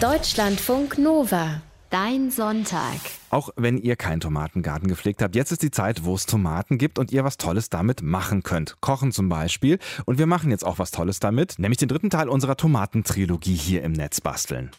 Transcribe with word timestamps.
Deutschlandfunk 0.00 0.96
Nova. 0.96 1.60
Dein 1.90 2.30
Sonntag. 2.30 3.00
Auch 3.28 3.50
wenn 3.56 3.76
ihr 3.76 3.96
keinen 3.96 4.20
Tomatengarten 4.20 4.88
gepflegt 4.88 5.20
habt, 5.20 5.36
jetzt 5.36 5.52
ist 5.52 5.62
die 5.62 5.70
Zeit, 5.70 6.04
wo 6.04 6.14
es 6.14 6.24
Tomaten 6.24 6.78
gibt 6.78 6.98
und 6.98 7.12
ihr 7.12 7.22
was 7.22 7.36
Tolles 7.36 7.68
damit 7.68 8.00
machen 8.00 8.42
könnt. 8.42 8.80
Kochen 8.80 9.12
zum 9.12 9.28
Beispiel. 9.28 9.78
Und 10.06 10.18
wir 10.18 10.24
machen 10.24 10.50
jetzt 10.50 10.64
auch 10.64 10.78
was 10.78 10.90
Tolles 10.90 11.20
damit, 11.20 11.58
nämlich 11.58 11.76
den 11.76 11.88
dritten 11.88 12.08
Teil 12.08 12.30
unserer 12.30 12.56
Tomatentrilogie 12.56 13.54
hier 13.54 13.82
im 13.82 13.92
Netz 13.92 14.22
basteln. 14.22 14.70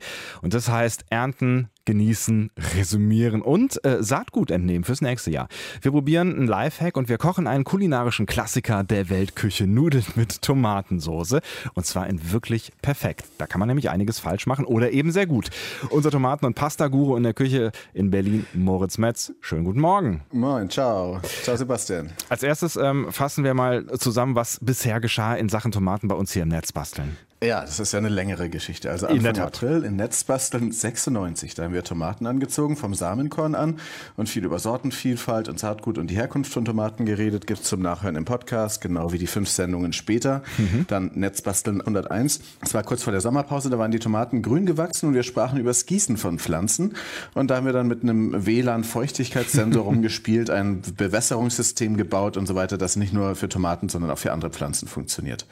Und 0.42 0.56
das 0.56 0.70
heißt 0.70 1.06
ernten, 1.12 1.70
genießen, 1.92 2.52
resümieren 2.78 3.42
und 3.42 3.84
äh, 3.84 4.02
Saatgut 4.02 4.50
entnehmen 4.50 4.86
fürs 4.86 5.02
nächste 5.02 5.30
Jahr. 5.30 5.50
Wir 5.82 5.92
probieren 5.92 6.34
einen 6.34 6.48
Lifehack 6.48 6.96
und 6.96 7.10
wir 7.10 7.18
kochen 7.18 7.48
einen 7.48 7.66
kulinarischen 7.66 8.26
Klassiker 8.26 8.86
der 8.86 9.10
Weltküche, 9.10 9.68
Nudeln 9.68 10.06
mit 10.16 10.42
Tomatensoße. 10.42 11.42
Und 11.74 11.86
zwar 11.86 12.08
in 12.08 12.32
wirklich 12.32 12.72
perfekt. 12.82 13.26
Da 13.38 13.46
kann 13.46 13.60
man 13.60 13.68
nämlich 13.68 13.90
einiges 13.90 14.20
falsch 14.20 14.48
machen 14.48 14.64
oder 14.64 14.92
eben 14.92 15.12
sehr 15.12 15.28
gut. 15.28 15.50
Unser 15.90 16.12
Tomaten- 16.12 16.46
und 16.46 16.56
Pasta-Guru 16.56 17.18
in 17.18 17.24
der 17.24 17.34
Küche 17.34 17.74
in 17.94 18.10
Berlin, 18.10 18.46
Moritz 18.54 18.98
Metz. 18.98 19.34
Schönen 19.42 19.66
guten 19.66 19.82
Morgen. 19.82 20.22
Moin, 20.32 20.70
ciao. 20.70 21.20
Ciao, 21.44 21.58
Sebastian. 21.58 22.10
Als 22.30 22.42
erstes 22.42 22.78
ähm, 22.78 23.12
fassen 23.12 23.44
wir 23.44 23.54
mal 23.54 23.86
zusammen, 24.00 24.36
was 24.36 24.60
bisher 24.62 25.02
geschah 25.02 25.36
in 25.36 25.50
Sachen 25.50 25.74
Tomaten 25.74 26.08
bei 26.08 26.16
uns 26.16 26.32
hier 26.32 26.44
im 26.44 26.50
Netz 26.50 26.72
basteln. 26.72 27.18
Ja, 27.44 27.62
das 27.62 27.80
ist 27.80 27.92
ja 27.92 27.98
eine 27.98 28.10
längere 28.10 28.50
Geschichte. 28.50 28.92
Also 28.92 29.08
Anfang 29.08 29.40
April 29.40 29.84
in 29.84 29.96
Netzbasteln 29.96 30.72
96, 30.72 31.56
da 31.56 31.64
haben 31.64 31.74
wir 31.74 31.84
Tomaten 31.84 32.28
angezogen, 32.28 32.78
vom 32.78 32.94
Samenkorn 32.94 33.56
an 33.56 33.80
und 34.16 34.30
viel 34.30 34.46
über 34.46 34.60
Sortenvielfalt 34.60 35.50
und 35.50 35.58
Saatgut 35.58 35.98
und 35.98 36.12
die 36.12 36.16
Herkunft 36.16 36.54
von 36.54 36.66
Tomaten 36.66 37.08
geredet. 37.08 37.48
Gibt's 37.48 37.68
zum 37.68 37.82
Nachhören 37.82 38.16
im 38.16 38.26
Podcast, 38.26 38.80
genau 38.80 39.12
wie 39.12 39.18
die 39.18 39.26
fünf 39.26 39.50
Sendungen 39.50 39.92
später. 39.92 40.44
Mhm. 40.60 40.86
Dann 40.88 41.12
Netzbasteln 41.16 41.82
101. 41.82 42.42
Es 42.62 42.76
war 42.76 42.84
kurz 42.84 43.02
vor 43.02 43.12
der 43.12 43.22
Sommerpause, 43.22 43.72
da 43.72 43.80
waren 43.80 43.90
die 43.90 43.98
Tomaten 43.98 44.44
grün 44.44 44.68
gewachsen 44.68 45.08
und 45.08 45.16
wir 45.16 45.24
sprachen 45.24 45.60
über 45.60 45.72
das 45.72 45.88
Gießen 45.88 46.18
von 46.18 46.38
Pflanzen. 46.38 46.94
Und 47.34 47.50
da 47.50 47.56
haben 47.56 47.66
wir 47.66 47.74
dann 47.74 47.88
mit 47.88 48.04
einem 48.04 48.46
WLAN-Feuchtigkeitssensor 48.46 49.82
rumgespielt, 49.86 50.52
ein 50.52 50.84
Bewässerungssystem 50.96 51.98
gebaut 51.98 52.38
und 52.38 52.46
so 52.46 52.54
weiter, 52.54 52.78
das 52.78 52.98
nicht 52.98 53.14
nur 53.14 53.34
für 53.34 53.50
Tomaten, 53.50 53.90
sondern 53.90 54.12
auch 54.12 54.20
für 54.20 54.32
andere 54.32 54.52
Pflanzen 54.52 54.88
funktioniert. 54.88 55.48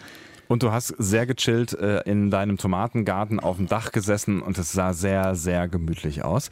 Und 0.50 0.64
du 0.64 0.72
hast 0.72 0.96
sehr 0.98 1.28
gechillt 1.28 1.74
äh, 1.74 2.02
in 2.10 2.32
deinem 2.32 2.58
Tomatengarten 2.58 3.40
auf 3.40 3.58
dem 3.58 3.68
Dach 3.68 3.92
gesessen 3.92 4.42
und 4.42 4.58
es 4.58 4.72
sah 4.72 4.94
sehr, 4.94 5.36
sehr 5.36 5.68
gemütlich 5.68 6.26
aus. 6.26 6.50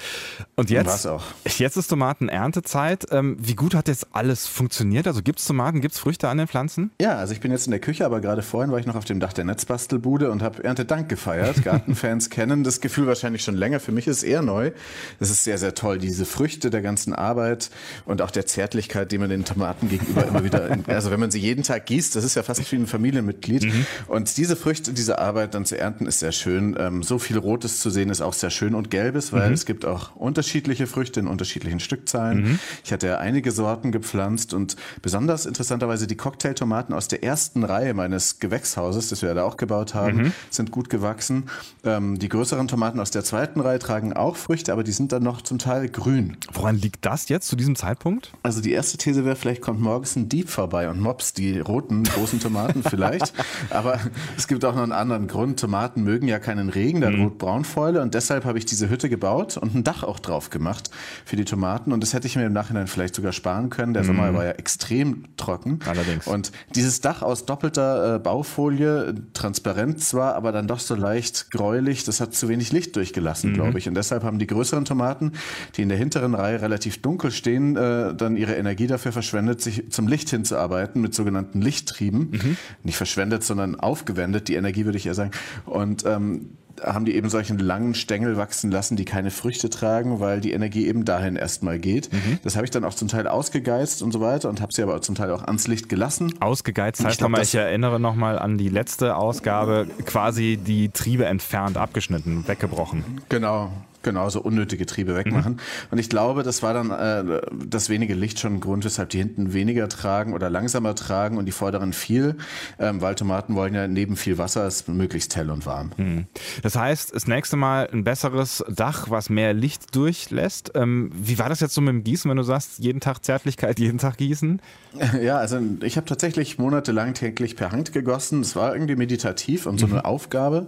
Und 0.55 0.69
jetzt, 0.69 1.07
auch. 1.07 1.23
jetzt 1.57 1.77
ist 1.77 1.87
Tomatenerntezeit. 1.87 3.07
Ähm, 3.09 3.37
wie 3.39 3.55
gut 3.55 3.73
hat 3.73 3.87
jetzt 3.87 4.09
alles 4.11 4.45
funktioniert? 4.45 5.07
Also 5.07 5.23
gibt 5.23 5.39
es 5.39 5.45
Tomaten, 5.45 5.81
gibt 5.81 5.95
es 5.95 5.99
Früchte 5.99 6.29
an 6.29 6.37
den 6.37 6.47
Pflanzen? 6.47 6.91
Ja, 7.01 7.15
also 7.15 7.33
ich 7.33 7.39
bin 7.39 7.51
jetzt 7.51 7.65
in 7.65 7.71
der 7.71 7.79
Küche, 7.79 8.05
aber 8.05 8.21
gerade 8.21 8.43
vorhin 8.43 8.71
war 8.71 8.77
ich 8.77 8.85
noch 8.85 8.95
auf 8.95 9.05
dem 9.05 9.19
Dach 9.19 9.33
der 9.33 9.45
Netzbastelbude 9.45 10.29
und 10.29 10.43
habe 10.43 10.63
Erntedank 10.63 11.09
gefeiert. 11.09 11.63
Gartenfans 11.63 12.29
kennen 12.29 12.63
das 12.63 12.81
Gefühl 12.81 13.07
wahrscheinlich 13.07 13.43
schon 13.43 13.55
länger. 13.55 13.79
Für 13.79 13.91
mich 13.91 14.05
ist 14.05 14.17
es 14.17 14.23
eher 14.23 14.43
neu. 14.43 14.73
Es 15.19 15.31
ist 15.31 15.43
sehr, 15.43 15.57
sehr 15.57 15.73
toll, 15.73 15.97
diese 15.97 16.25
Früchte 16.25 16.69
der 16.69 16.83
ganzen 16.83 17.13
Arbeit 17.13 17.71
und 18.05 18.21
auch 18.21 18.29
der 18.29 18.45
Zärtlichkeit, 18.45 19.11
die 19.11 19.17
man 19.17 19.31
den 19.31 19.43
Tomaten 19.43 19.89
gegenüber 19.89 20.23
immer 20.27 20.43
wieder, 20.43 20.77
also 20.85 21.09
wenn 21.09 21.19
man 21.19 21.31
sie 21.31 21.39
jeden 21.39 21.63
Tag 21.63 21.87
gießt, 21.87 22.15
das 22.15 22.23
ist 22.23 22.35
ja 22.35 22.43
fast 22.43 22.71
wie 22.71 22.75
ein 22.75 22.85
Familienmitglied. 22.85 23.63
Mhm. 23.63 23.86
Und 24.07 24.37
diese 24.37 24.55
Früchte, 24.55 24.93
diese 24.93 25.19
Arbeit 25.19 25.53
dann 25.53 25.65
zu 25.65 25.77
ernten, 25.77 26.05
ist 26.05 26.19
sehr 26.19 26.31
schön. 26.31 26.75
Ähm, 26.79 27.03
so 27.03 27.19
viel 27.19 27.37
Rotes 27.37 27.79
zu 27.79 27.89
sehen 27.89 28.09
ist 28.09 28.21
auch 28.21 28.33
sehr 28.33 28.49
schön 28.49 28.75
und 28.75 28.89
Gelbes, 28.89 29.33
weil 29.33 29.49
mhm. 29.49 29.53
es 29.53 29.65
gibt 29.65 29.85
auch 29.85 30.15
unterschiedliche 30.15 30.87
Früchte 30.87 31.19
in 31.19 31.27
unterschiedlichen 31.27 31.79
Stückzahlen. 31.79 32.43
Mhm. 32.43 32.59
Ich 32.83 32.93
hatte 32.93 33.07
ja 33.07 33.17
einige 33.17 33.51
Sorten 33.51 33.91
gepflanzt 33.91 34.53
und 34.53 34.75
besonders 35.01 35.45
interessanterweise 35.45 36.07
die 36.07 36.15
Cocktailtomaten 36.15 36.93
aus 36.93 37.07
der 37.07 37.23
ersten 37.23 37.63
Reihe 37.63 37.93
meines 37.93 38.39
Gewächshauses, 38.39 39.09
das 39.09 39.21
wir 39.21 39.29
ja 39.29 39.35
da 39.35 39.43
auch 39.43 39.57
gebaut 39.57 39.93
haben, 39.93 40.17
mhm. 40.17 40.33
sind 40.49 40.71
gut 40.71 40.89
gewachsen. 40.89 41.49
Ähm, 41.83 42.19
die 42.19 42.29
größeren 42.29 42.67
Tomaten 42.67 42.99
aus 42.99 43.11
der 43.11 43.23
zweiten 43.23 43.59
Reihe 43.59 43.79
tragen 43.79 44.13
auch 44.13 44.35
Früchte, 44.35 44.73
aber 44.73 44.83
die 44.83 44.91
sind 44.91 45.11
dann 45.11 45.23
noch 45.23 45.41
zum 45.41 45.59
Teil 45.59 45.89
grün. 45.89 46.37
Woran 46.53 46.75
liegt 46.75 47.05
das 47.05 47.29
jetzt 47.29 47.47
zu 47.47 47.55
diesem 47.55 47.75
Zeitpunkt? 47.75 48.31
Also 48.43 48.61
die 48.61 48.71
erste 48.71 48.97
These 48.97 49.25
wäre, 49.25 49.35
vielleicht 49.35 49.61
kommt 49.61 49.79
morgens 49.79 50.15
ein 50.15 50.29
Dieb 50.29 50.49
vorbei 50.49 50.89
und 50.89 50.99
mops 50.99 51.33
die 51.33 51.59
roten 51.59 52.03
großen 52.03 52.39
Tomaten 52.39 52.83
vielleicht. 52.83 53.33
Aber 53.77 53.99
es 54.37 54.47
gibt 54.47 54.65
auch 54.65 54.75
noch 54.75 54.83
einen 54.83 54.91
anderen 54.91 55.27
Grund. 55.27 55.59
Tomaten 55.59 56.03
mögen 56.03 56.27
ja 56.27 56.39
keinen 56.39 56.69
Regen, 56.69 57.01
da 57.01 57.09
mhm. 57.09 57.17
droht 57.17 57.37
Braunfäule 57.37 58.01
und 58.01 58.13
deshalb 58.13 58.45
habe 58.45 58.57
ich 58.57 58.65
diese 58.65 58.89
Hütte 58.89 59.09
gebaut 59.09 59.57
und 59.57 59.75
ein 59.75 59.83
Dach 59.83 60.03
auch 60.03 60.19
drauf 60.19 60.49
gemacht 60.49 60.89
für 61.25 61.35
die 61.35 61.45
Tomaten 61.45 61.91
und 61.91 62.01
das 62.01 62.13
hätte 62.13 62.27
ich 62.27 62.35
mir 62.35 62.45
im 62.45 62.53
Nachhinein 62.53 62.87
vielleicht 62.87 63.15
sogar 63.15 63.31
sparen 63.31 63.69
können. 63.69 63.93
Der 63.93 64.03
mhm. 64.03 64.07
Sommer 64.07 64.33
war 64.33 64.45
ja 64.45 64.51
extrem 64.51 65.25
trocken. 65.37 65.79
Allerdings. 65.85 66.27
Und 66.27 66.51
dieses 66.75 67.01
Dach 67.01 67.21
aus 67.21 67.45
doppelter 67.45 68.15
äh, 68.15 68.19
Baufolie, 68.19 69.15
transparent 69.33 70.01
zwar, 70.01 70.35
aber 70.35 70.51
dann 70.51 70.67
doch 70.67 70.79
so 70.79 70.95
leicht 70.95 71.51
gräulich, 71.51 72.03
das 72.03 72.19
hat 72.19 72.33
zu 72.33 72.49
wenig 72.49 72.71
Licht 72.71 72.95
durchgelassen, 72.95 73.51
mhm. 73.51 73.55
glaube 73.55 73.77
ich. 73.79 73.87
Und 73.87 73.95
deshalb 73.95 74.23
haben 74.23 74.39
die 74.39 74.47
größeren 74.47 74.85
Tomaten, 74.85 75.33
die 75.75 75.83
in 75.83 75.89
der 75.89 75.97
hinteren 75.97 76.33
Reihe 76.33 76.61
relativ 76.61 77.01
dunkel 77.01 77.31
stehen, 77.31 77.75
äh, 77.75 78.15
dann 78.15 78.37
ihre 78.37 78.55
Energie 78.55 78.87
dafür 78.87 79.11
verschwendet, 79.11 79.61
sich 79.61 79.91
zum 79.91 80.07
Licht 80.07 80.29
hinzuarbeiten 80.29 81.01
mit 81.01 81.13
sogenannten 81.13 81.61
Lichttrieben. 81.61 82.31
Mhm. 82.31 82.57
Nicht 82.83 82.97
verschwendet, 82.97 83.43
sondern 83.43 83.66
aufgewendet, 83.75 84.47
die 84.47 84.55
Energie 84.55 84.85
würde 84.85 84.97
ich 84.97 85.05
eher 85.05 85.13
sagen. 85.13 85.31
Und 85.65 86.05
ähm, 86.05 86.57
haben 86.83 87.05
die 87.05 87.15
eben 87.15 87.29
solchen 87.29 87.59
langen 87.59 87.95
Stängel 87.95 88.37
wachsen 88.37 88.71
lassen, 88.71 88.95
die 88.95 89.05
keine 89.05 89.31
Früchte 89.31 89.69
tragen, 89.69 90.19
weil 90.19 90.41
die 90.41 90.51
Energie 90.51 90.87
eben 90.87 91.05
dahin 91.05 91.35
erstmal 91.35 91.79
geht. 91.79 92.11
Mhm. 92.11 92.39
Das 92.43 92.55
habe 92.55 92.65
ich 92.65 92.71
dann 92.71 92.83
auch 92.83 92.93
zum 92.93 93.07
Teil 93.07 93.27
ausgegeizt 93.27 94.01
und 94.01 94.11
so 94.11 94.21
weiter 94.21 94.49
und 94.49 94.61
habe 94.61 94.73
sie 94.73 94.83
aber 94.83 95.01
zum 95.01 95.15
Teil 95.15 95.31
auch 95.31 95.43
ans 95.43 95.67
Licht 95.67 95.89
gelassen. 95.89 96.33
Ausgegeizt 96.39 97.03
heißt 97.03 97.21
nochmal, 97.21 97.41
ich 97.41 97.55
erinnere 97.55 97.99
nochmal 97.99 98.39
an 98.39 98.57
die 98.57 98.69
letzte 98.69 99.15
Ausgabe, 99.15 99.87
quasi 100.05 100.57
die 100.57 100.89
Triebe 100.89 101.25
entfernt, 101.25 101.77
abgeschnitten, 101.77 102.47
weggebrochen. 102.47 103.03
Genau, 103.29 103.71
Genau, 104.03 104.29
so 104.29 104.41
unnötige 104.41 104.85
Triebe 104.85 105.15
wegmachen. 105.15 105.53
Mhm. 105.53 105.59
Und 105.91 105.97
ich 105.97 106.09
glaube, 106.09 106.43
das 106.43 106.63
war 106.63 106.73
dann 106.73 106.91
äh, 106.91 107.41
das 107.65 107.89
wenige 107.89 108.13
Licht 108.13 108.39
schon 108.39 108.55
ein 108.55 108.59
Grund, 108.59 108.85
weshalb 108.85 109.09
die 109.09 109.17
hinten 109.17 109.53
weniger 109.53 109.89
tragen 109.89 110.33
oder 110.33 110.49
langsamer 110.49 110.95
tragen 110.95 111.37
und 111.37 111.45
die 111.45 111.51
vorderen 111.51 111.93
viel, 111.93 112.35
ähm, 112.79 113.01
weil 113.01 113.15
Tomaten 113.15 113.55
wollen 113.55 113.73
ja 113.73 113.87
neben 113.87 114.15
viel 114.15 114.37
Wasser 114.37 114.67
ist 114.67 114.87
möglichst 114.87 115.35
hell 115.35 115.49
und 115.49 115.65
warm. 115.65 115.91
Mhm. 115.97 116.25
Das 116.61 116.75
heißt, 116.75 117.15
das 117.15 117.27
nächste 117.27 117.57
Mal 117.57 117.89
ein 117.91 118.03
besseres 118.03 118.63
Dach, 118.69 119.09
was 119.09 119.29
mehr 119.29 119.53
Licht 119.53 119.95
durchlässt. 119.95 120.71
Ähm, 120.75 121.11
wie 121.13 121.39
war 121.39 121.49
das 121.49 121.59
jetzt 121.59 121.73
so 121.73 121.81
mit 121.81 121.93
dem 121.93 122.03
Gießen, 122.03 122.29
wenn 122.29 122.37
du 122.37 122.43
sagst, 122.43 122.79
jeden 122.79 122.99
Tag 122.99 123.23
Zärtlichkeit, 123.23 123.79
jeden 123.79 123.97
Tag 123.97 124.17
gießen? 124.17 124.61
Ja, 125.21 125.37
also 125.37 125.59
ich 125.81 125.97
habe 125.97 126.05
tatsächlich 126.05 126.57
monatelang 126.57 127.13
täglich 127.13 127.55
per 127.55 127.71
Hand 127.71 127.93
gegossen. 127.93 128.41
Es 128.41 128.55
war 128.55 128.73
irgendwie 128.73 128.95
meditativ 128.95 129.65
und 129.65 129.79
so 129.79 129.87
mhm. 129.87 129.93
eine 129.93 130.05
Aufgabe. 130.05 130.67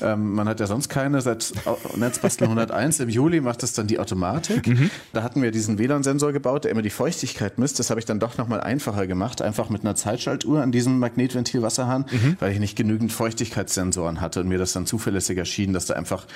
Ähm, 0.00 0.32
man 0.32 0.48
hat 0.48 0.60
ja 0.60 0.66
sonst 0.66 0.88
keine 0.88 1.20
seit 1.20 1.52
Netzbasteln 1.96 2.50
100 2.50 2.67
101 2.70 3.00
im 3.00 3.08
Juli 3.08 3.40
macht 3.40 3.62
das 3.62 3.72
dann 3.72 3.86
die 3.86 3.98
Automatik. 3.98 4.66
Mhm. 4.66 4.90
Da 5.12 5.22
hatten 5.22 5.42
wir 5.42 5.50
diesen 5.50 5.78
WLAN-Sensor 5.78 6.32
gebaut, 6.32 6.64
der 6.64 6.70
immer 6.70 6.82
die 6.82 6.90
Feuchtigkeit 6.90 7.58
misst. 7.58 7.78
Das 7.78 7.90
habe 7.90 8.00
ich 8.00 8.06
dann 8.06 8.20
doch 8.20 8.38
nochmal 8.38 8.60
einfacher 8.60 9.06
gemacht, 9.06 9.42
einfach 9.42 9.70
mit 9.70 9.82
einer 9.82 9.94
Zeitschaltuhr 9.94 10.62
an 10.62 10.72
diesem 10.72 10.98
Magnetventil-Wasserhahn, 10.98 12.06
mhm. 12.10 12.36
weil 12.40 12.52
ich 12.52 12.58
nicht 12.58 12.76
genügend 12.76 13.12
Feuchtigkeitssensoren 13.12 14.20
hatte 14.20 14.40
und 14.40 14.48
mir 14.48 14.58
das 14.58 14.72
dann 14.72 14.86
zuverlässig 14.86 15.38
erschien, 15.38 15.72
dass 15.72 15.86
da 15.86 15.94
einfach 15.94 16.26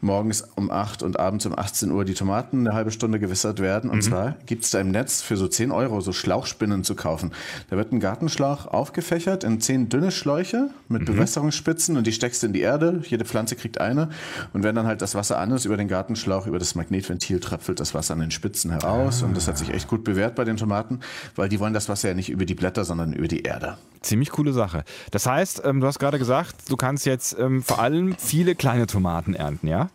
morgens 0.00 0.44
um 0.56 0.70
8 0.70 1.02
und 1.02 1.18
abends 1.18 1.46
um 1.46 1.58
18 1.58 1.90
Uhr 1.90 2.04
die 2.04 2.14
Tomaten 2.14 2.66
eine 2.66 2.74
halbe 2.74 2.90
Stunde 2.90 3.18
gewässert 3.18 3.60
werden. 3.60 3.90
Und 3.90 3.98
mhm. 3.98 4.02
zwar 4.02 4.36
gibt 4.46 4.64
es 4.64 4.70
da 4.70 4.80
im 4.80 4.90
Netz 4.90 5.22
für 5.22 5.36
so 5.36 5.48
10 5.48 5.70
Euro 5.70 6.00
so 6.00 6.12
Schlauchspinnen 6.12 6.84
zu 6.84 6.94
kaufen. 6.94 7.32
Da 7.68 7.76
wird 7.76 7.92
ein 7.92 8.00
Gartenschlauch 8.00 8.66
aufgefächert 8.66 9.44
in 9.44 9.60
10 9.60 9.88
dünne 9.88 10.10
Schläuche 10.10 10.70
mit 10.88 11.02
mhm. 11.02 11.06
Bewässerungsspitzen 11.06 11.96
und 11.96 12.06
die 12.06 12.12
steckst 12.12 12.42
du 12.42 12.46
in 12.46 12.52
die 12.52 12.60
Erde. 12.60 13.02
Jede 13.06 13.24
Pflanze 13.24 13.56
kriegt 13.56 13.80
eine. 13.80 14.10
Und 14.52 14.62
wenn 14.62 14.74
dann 14.74 14.86
halt 14.86 15.02
das 15.02 15.14
Wasser 15.14 15.38
an 15.38 15.50
ist, 15.52 15.66
über 15.70 15.76
den 15.76 15.86
Gartenschlauch, 15.86 16.48
über 16.48 16.58
das 16.58 16.74
Magnetventil 16.74 17.38
tröpfelt 17.38 17.78
das 17.78 17.94
Wasser 17.94 18.14
an 18.14 18.20
den 18.20 18.32
Spitzen 18.32 18.72
heraus. 18.72 19.22
Ah. 19.22 19.26
Und 19.26 19.36
das 19.36 19.46
hat 19.46 19.56
sich 19.56 19.70
echt 19.70 19.86
gut 19.86 20.02
bewährt 20.02 20.34
bei 20.34 20.44
den 20.44 20.56
Tomaten, 20.56 20.98
weil 21.36 21.48
die 21.48 21.60
wollen 21.60 21.72
das 21.72 21.88
Wasser 21.88 22.08
ja 22.08 22.14
nicht 22.14 22.28
über 22.28 22.44
die 22.44 22.54
Blätter, 22.54 22.84
sondern 22.84 23.12
über 23.12 23.28
die 23.28 23.42
Erde. 23.42 23.78
Ziemlich 24.00 24.30
coole 24.30 24.52
Sache. 24.52 24.82
Das 25.12 25.26
heißt, 25.26 25.62
ähm, 25.64 25.80
du 25.80 25.86
hast 25.86 26.00
gerade 26.00 26.18
gesagt, 26.18 26.56
du 26.68 26.76
kannst 26.76 27.06
jetzt 27.06 27.38
ähm, 27.38 27.62
vor 27.62 27.78
allem 27.78 28.16
viele 28.18 28.56
kleine 28.56 28.88
Tomaten 28.88 29.34
ernten, 29.34 29.68
ja? 29.68 29.90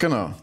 Genau. 0.00 0.34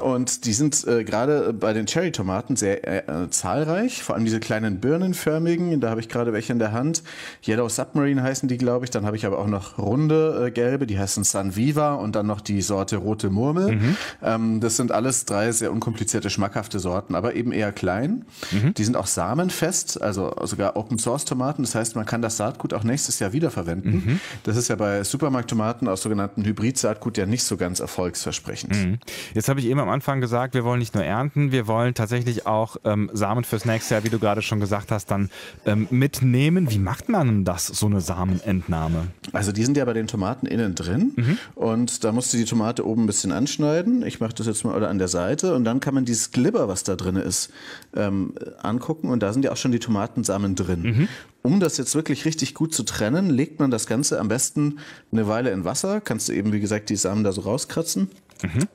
Und 0.00 0.44
die 0.44 0.52
sind 0.52 0.86
äh, 0.86 1.04
gerade 1.04 1.52
bei 1.52 1.72
den 1.72 1.86
Cherry-Tomaten 1.86 2.56
sehr 2.56 3.08
äh, 3.08 3.30
zahlreich, 3.30 4.02
vor 4.02 4.14
allem 4.14 4.24
diese 4.24 4.40
kleinen 4.40 4.80
birnenförmigen, 4.80 5.80
da 5.80 5.90
habe 5.90 6.00
ich 6.00 6.08
gerade 6.08 6.32
welche 6.32 6.52
in 6.52 6.58
der 6.58 6.72
Hand. 6.72 7.02
Yellow 7.46 7.68
Submarine 7.68 8.22
heißen 8.22 8.48
die, 8.48 8.58
glaube 8.58 8.84
ich. 8.84 8.90
Dann 8.90 9.06
habe 9.06 9.16
ich 9.16 9.24
aber 9.26 9.38
auch 9.38 9.46
noch 9.46 9.78
runde 9.78 10.46
äh, 10.46 10.50
gelbe, 10.50 10.86
die 10.86 10.98
heißen 10.98 11.24
Sun 11.24 11.56
Viva 11.56 11.94
und 11.94 12.14
dann 12.16 12.26
noch 12.26 12.40
die 12.40 12.60
Sorte 12.60 12.96
Rote 12.96 13.30
Murmel. 13.30 13.76
Mhm. 13.76 13.96
Ähm, 14.22 14.60
das 14.60 14.76
sind 14.76 14.92
alles 14.92 15.24
drei 15.24 15.52
sehr 15.52 15.72
unkomplizierte, 15.72 16.30
schmackhafte 16.30 16.78
Sorten, 16.78 17.14
aber 17.14 17.34
eben 17.34 17.52
eher 17.52 17.72
klein. 17.72 18.24
Mhm. 18.50 18.74
Die 18.74 18.84
sind 18.84 18.96
auch 18.96 19.06
samenfest, 19.06 20.02
also 20.02 20.34
sogar 20.42 20.76
Open-Source-Tomaten. 20.76 21.62
Das 21.62 21.74
heißt, 21.74 21.96
man 21.96 22.06
kann 22.06 22.20
das 22.20 22.36
Saatgut 22.36 22.74
auch 22.74 22.84
nächstes 22.84 23.18
Jahr 23.20 23.32
wiederverwenden. 23.32 23.92
Mhm. 23.92 24.20
Das 24.42 24.56
ist 24.56 24.68
ja 24.68 24.76
bei 24.76 25.04
Supermarkttomaten 25.04 25.88
aus 25.88 26.02
sogenannten 26.02 26.44
Hybrid-Saatgut 26.44 27.16
ja 27.16 27.26
nicht 27.26 27.44
so 27.44 27.56
ganz 27.56 27.80
erfolgsversprechend. 27.80 28.74
Mhm. 28.74 28.98
Jetzt 29.34 29.48
habe 29.48 29.60
ich 29.60 29.66
eben 29.66 29.80
am 29.84 29.90
Anfang 29.90 30.20
gesagt, 30.20 30.54
wir 30.54 30.64
wollen 30.64 30.78
nicht 30.78 30.94
nur 30.94 31.04
ernten, 31.04 31.52
wir 31.52 31.66
wollen 31.66 31.94
tatsächlich 31.94 32.46
auch 32.46 32.76
ähm, 32.84 33.10
Samen 33.12 33.44
fürs 33.44 33.64
nächste 33.64 33.94
Jahr, 33.94 34.04
wie 34.04 34.08
du 34.08 34.18
gerade 34.18 34.42
schon 34.42 34.58
gesagt 34.58 34.90
hast, 34.90 35.10
dann 35.10 35.30
ähm, 35.66 35.86
mitnehmen. 35.90 36.70
Wie 36.70 36.78
macht 36.78 37.08
man 37.08 37.44
das, 37.44 37.66
so 37.66 37.86
eine 37.86 38.00
Samenentnahme? 38.00 39.08
Also 39.32 39.52
die 39.52 39.64
sind 39.64 39.76
ja 39.76 39.84
bei 39.84 39.92
den 39.92 40.06
Tomaten 40.06 40.46
innen 40.46 40.74
drin 40.74 41.12
mhm. 41.16 41.38
und 41.54 42.02
da 42.02 42.12
musst 42.12 42.32
du 42.32 42.38
die 42.38 42.46
Tomate 42.46 42.86
oben 42.86 43.04
ein 43.04 43.06
bisschen 43.06 43.30
anschneiden. 43.30 44.04
Ich 44.06 44.20
mache 44.20 44.34
das 44.34 44.46
jetzt 44.46 44.64
mal 44.64 44.74
oder 44.74 44.88
an 44.88 44.98
der 44.98 45.08
Seite 45.08 45.54
und 45.54 45.64
dann 45.64 45.80
kann 45.80 45.94
man 45.94 46.04
dieses 46.04 46.32
Glibber, 46.32 46.66
was 46.66 46.82
da 46.82 46.96
drin 46.96 47.16
ist, 47.16 47.50
ähm, 47.94 48.34
angucken 48.62 49.10
und 49.10 49.22
da 49.22 49.32
sind 49.32 49.44
ja 49.44 49.52
auch 49.52 49.56
schon 49.56 49.72
die 49.72 49.78
Tomatensamen 49.78 50.54
drin. 50.54 50.82
Mhm. 50.82 51.08
Um 51.42 51.60
das 51.60 51.76
jetzt 51.76 51.94
wirklich 51.94 52.24
richtig 52.24 52.54
gut 52.54 52.72
zu 52.72 52.84
trennen, 52.84 53.28
legt 53.28 53.60
man 53.60 53.70
das 53.70 53.86
Ganze 53.86 54.18
am 54.18 54.28
besten 54.28 54.78
eine 55.12 55.28
Weile 55.28 55.50
in 55.50 55.66
Wasser. 55.66 56.00
Kannst 56.00 56.30
du 56.30 56.32
eben, 56.32 56.54
wie 56.54 56.60
gesagt, 56.60 56.88
die 56.88 56.96
Samen 56.96 57.22
da 57.22 57.32
so 57.32 57.42
rauskratzen. 57.42 58.08
Mhm. 58.42 58.68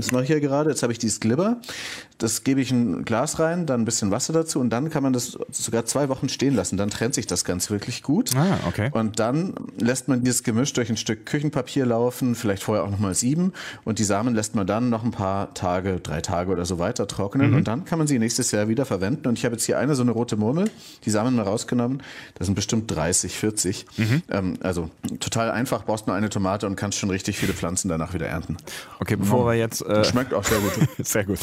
Das 0.00 0.12
mache 0.12 0.24
ich 0.24 0.28
ja 0.28 0.38
gerade. 0.38 0.70
Jetzt 0.70 0.82
habe 0.82 0.92
ich 0.92 0.98
dieses 0.98 1.20
Glibber. 1.20 1.60
Das 2.20 2.44
gebe 2.44 2.60
ich 2.60 2.70
ein 2.70 3.04
Glas 3.06 3.38
rein, 3.38 3.64
dann 3.64 3.80
ein 3.80 3.84
bisschen 3.86 4.10
Wasser 4.10 4.34
dazu 4.34 4.60
und 4.60 4.68
dann 4.70 4.90
kann 4.90 5.02
man 5.02 5.14
das 5.14 5.38
sogar 5.50 5.86
zwei 5.86 6.10
Wochen 6.10 6.28
stehen 6.28 6.54
lassen. 6.54 6.76
Dann 6.76 6.90
trennt 6.90 7.14
sich 7.14 7.26
das 7.26 7.44
Ganze 7.44 7.70
wirklich 7.70 8.02
gut. 8.02 8.36
Ah, 8.36 8.58
okay. 8.68 8.90
Und 8.92 9.18
dann 9.18 9.54
lässt 9.78 10.08
man 10.08 10.22
dieses 10.22 10.42
Gemisch 10.42 10.74
durch 10.74 10.90
ein 10.90 10.98
Stück 10.98 11.24
Küchenpapier 11.24 11.86
laufen, 11.86 12.34
vielleicht 12.34 12.62
vorher 12.62 12.84
auch 12.84 12.90
nochmal 12.90 13.14
sieben. 13.14 13.54
Und 13.84 13.98
die 13.98 14.04
Samen 14.04 14.34
lässt 14.34 14.54
man 14.54 14.66
dann 14.66 14.90
noch 14.90 15.02
ein 15.02 15.12
paar 15.12 15.54
Tage, 15.54 15.98
drei 16.00 16.20
Tage 16.20 16.52
oder 16.52 16.66
so 16.66 16.78
weiter 16.78 17.08
trocknen. 17.08 17.50
Mhm. 17.50 17.56
Und 17.56 17.68
dann 17.68 17.86
kann 17.86 17.98
man 17.98 18.06
sie 18.06 18.18
nächstes 18.18 18.50
Jahr 18.50 18.68
wieder 18.68 18.84
verwenden. 18.84 19.26
Und 19.26 19.38
ich 19.38 19.46
habe 19.46 19.54
jetzt 19.54 19.64
hier 19.64 19.78
eine 19.78 19.94
so 19.94 20.02
eine 20.02 20.10
rote 20.10 20.36
Murmel, 20.36 20.70
die 21.04 21.10
Samen 21.10 21.34
mal 21.36 21.42
rausgenommen. 21.44 22.02
Das 22.34 22.46
sind 22.46 22.54
bestimmt 22.54 22.90
30, 22.90 23.34
40. 23.34 23.86
Mhm. 23.96 24.22
Ähm, 24.30 24.54
also 24.60 24.90
total 25.20 25.50
einfach, 25.50 25.86
brauchst 25.86 26.06
nur 26.06 26.16
eine 26.16 26.28
Tomate 26.28 26.66
und 26.66 26.76
kannst 26.76 26.98
schon 26.98 27.08
richtig 27.08 27.38
viele 27.38 27.54
Pflanzen 27.54 27.88
danach 27.88 28.12
wieder 28.12 28.26
ernten. 28.26 28.58
Okay, 28.98 29.16
bevor 29.16 29.46
wir 29.46 29.54
jetzt. 29.54 29.82
Äh, 29.90 30.04
Schmeckt 30.04 30.32
auch 30.32 30.44
sehr 30.44 30.58
gut. 30.58 30.72
sehr 31.06 31.24
gut. 31.24 31.40